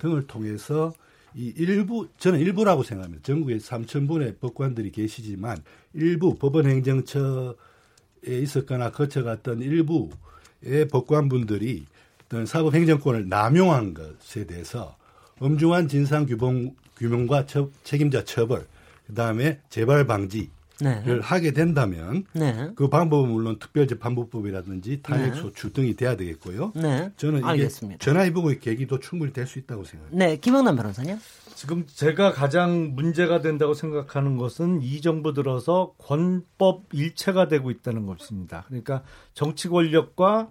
[0.00, 0.92] 등을 통해서
[1.36, 3.22] 이 일부 저는 일부라고 생각합니다.
[3.22, 5.62] 전국에 3천 분의 법관들이 계시지만
[5.92, 7.54] 일부 법원 행정처에
[8.24, 11.86] 있었거나 거쳐갔던 일부의 법관분들이
[12.34, 14.96] 어떤 사법 행정권을 남용한 것에 대해서
[15.38, 18.66] 엄중한 진상 규범 규명과 처, 책임자 처벌,
[19.06, 20.48] 그 다음에 재발 방지를
[20.80, 21.18] 네.
[21.22, 22.70] 하게 된다면 네.
[22.74, 25.72] 그 방법은 물론 특별재판부법이라든지 탄핵 소추 네.
[25.74, 26.72] 등이 돼야 되겠고요.
[26.74, 27.12] 네.
[27.16, 28.04] 저는 이게 알겠습니다.
[28.04, 30.26] 전화위복의 계기도 충분히 될 수 있다고 생각합니다.
[30.26, 31.16] 네, 김영남 변호사님.
[31.54, 38.64] 지금 제가 가장 문제가 된다고 생각하는 것은 이 정부 들어서 권법 일체가 되고 있다는 것입니다.
[38.66, 39.04] 그러니까
[39.34, 40.48] 정치 권력과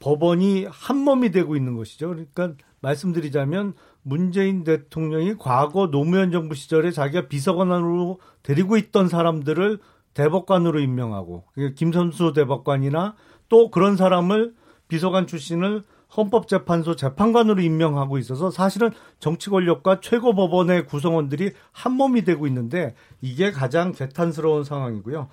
[0.00, 2.08] 법원이 한 몸이 되고 있는 것이죠.
[2.08, 9.78] 그러니까 말씀드리자면 문재인 대통령이 과거 노무현 정부 시절에 자기가 비서관으로 데리고 있던 사람들을
[10.14, 11.44] 대법관으로 임명하고
[11.76, 13.14] 김선수 대법관이나
[13.48, 14.54] 또 그런 사람을
[14.88, 15.82] 비서관 출신을
[16.16, 23.50] 헌법재판소 재판관으로 임명하고 있어서 사실은 정치 권력과 최고 법원의 구성원들이 한 몸이 되고 있는데 이게
[23.52, 25.28] 가장 개탄스러운 상황이고요.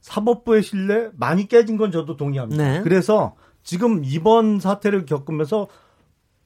[0.00, 2.62] 사법부의 신뢰 많이 깨진 건 저도 동의합니다.
[2.62, 2.80] 네.
[2.82, 5.68] 그래서 지금 이번 사태를 겪으면서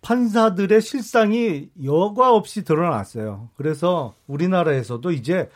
[0.02, 3.48] 판사들의 실상이 여과 없이 드러났어요.
[3.56, 5.48] 그래서 우리나라에서도 이제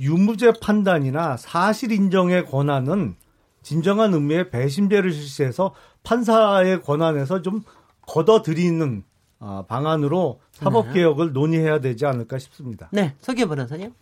[0.00, 3.14] 유무죄 판단이나 사실 인정의 권한은
[3.62, 7.62] 진정한 의미의 배심제를 실시해서 판사의 권한에서 좀
[8.02, 9.04] 걷어들이는
[9.40, 11.32] 아, 방안으로 사법 개혁을 네.
[11.32, 12.88] 논의해야 되지 않을까 싶습니다.
[12.92, 13.92] 네, 서기현 변호사님.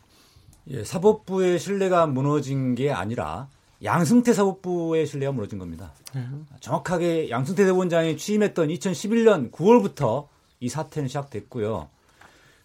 [0.68, 3.48] 예, 사법부의 신뢰가 무너진 게 아니라
[3.85, 5.93] 양승태 사법부의 신뢰가 무너진 겁니다.
[6.14, 6.24] 네.
[6.61, 10.28] 정확하게 양승태 대법원장이 취임했던 2011년 9월부터
[10.61, 11.89] 이 사태는 시작됐고요.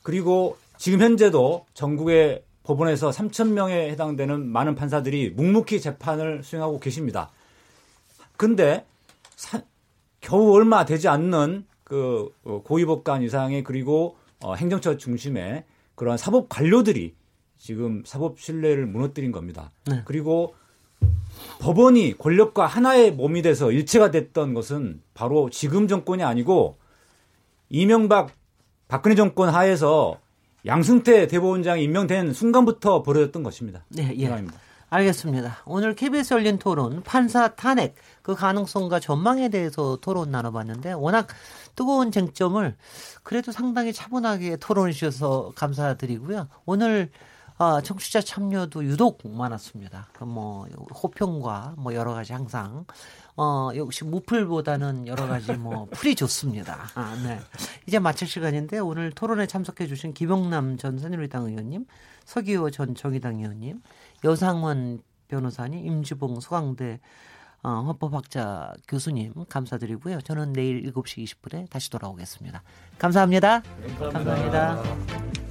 [0.03, 7.31] 그리고 지금 현재도 전국의 법원에서 3천 명에 해당되는 많은 판사들이 묵묵히 재판을 수행하고 계십니다.
[8.35, 8.85] 근데
[9.35, 9.61] 사,
[10.21, 15.63] 겨우 얼마 되지 않는 그 어, 고위법관 이상의 그리고 어, 행정처 중심의
[15.95, 17.15] 그런 사법 관료들이
[17.57, 19.71] 지금 사법 신뢰를 무너뜨린 겁니다.
[19.85, 20.01] 네.
[20.05, 20.53] 그리고
[21.59, 26.77] 법원이 권력과 하나의 몸이 돼서 일체가 됐던 것은 바로 지금 정권이 아니고
[27.69, 28.31] 이명박
[28.87, 30.19] 박근혜 정권 하에서
[30.65, 33.85] 양승태 대법원장이 임명된 순간부터 벌어졌던 것입니다.
[33.89, 34.25] 네, 예.
[34.25, 34.59] 입니다
[34.89, 35.57] 알겠습니다.
[35.65, 41.27] 오늘 KBS 열린 토론 판사 탄핵 그 가능성과 전망에 대해서 토론 나눠봤는데 워낙
[41.75, 42.73] 뜨거운 쟁점을
[43.23, 46.47] 그래도 상당히 차분하게 토론해 주셔서 감사드리고요.
[46.65, 47.09] 오늘
[47.59, 50.09] 아, 청취자 참여도 유독 많았습니다.
[50.21, 50.67] 뭐
[51.03, 52.85] 호평과 뭐 여러 가지 항상
[53.35, 56.87] 어 역시 무풀보다는 여러 가지 뭐 풀이 좋습니다.
[56.93, 57.39] 아, 네.
[57.87, 61.85] 이제 마칠 시간인데 오늘 토론에 참석해 주신 김영남 전 새누리당 의원님,
[62.25, 63.81] 서기호 전 정의당 의원님,
[64.23, 66.99] 여상원 변호사님, 임주봉 소강대
[67.63, 70.21] 어, 헌법학자 교수님 감사드리고요.
[70.21, 72.61] 저는 내일 7시 20분에 다시 돌아오겠습니다.
[72.99, 73.61] 감사합니다.
[74.13, 74.75] 감사합니다.
[74.75, 75.46] 감사합니다.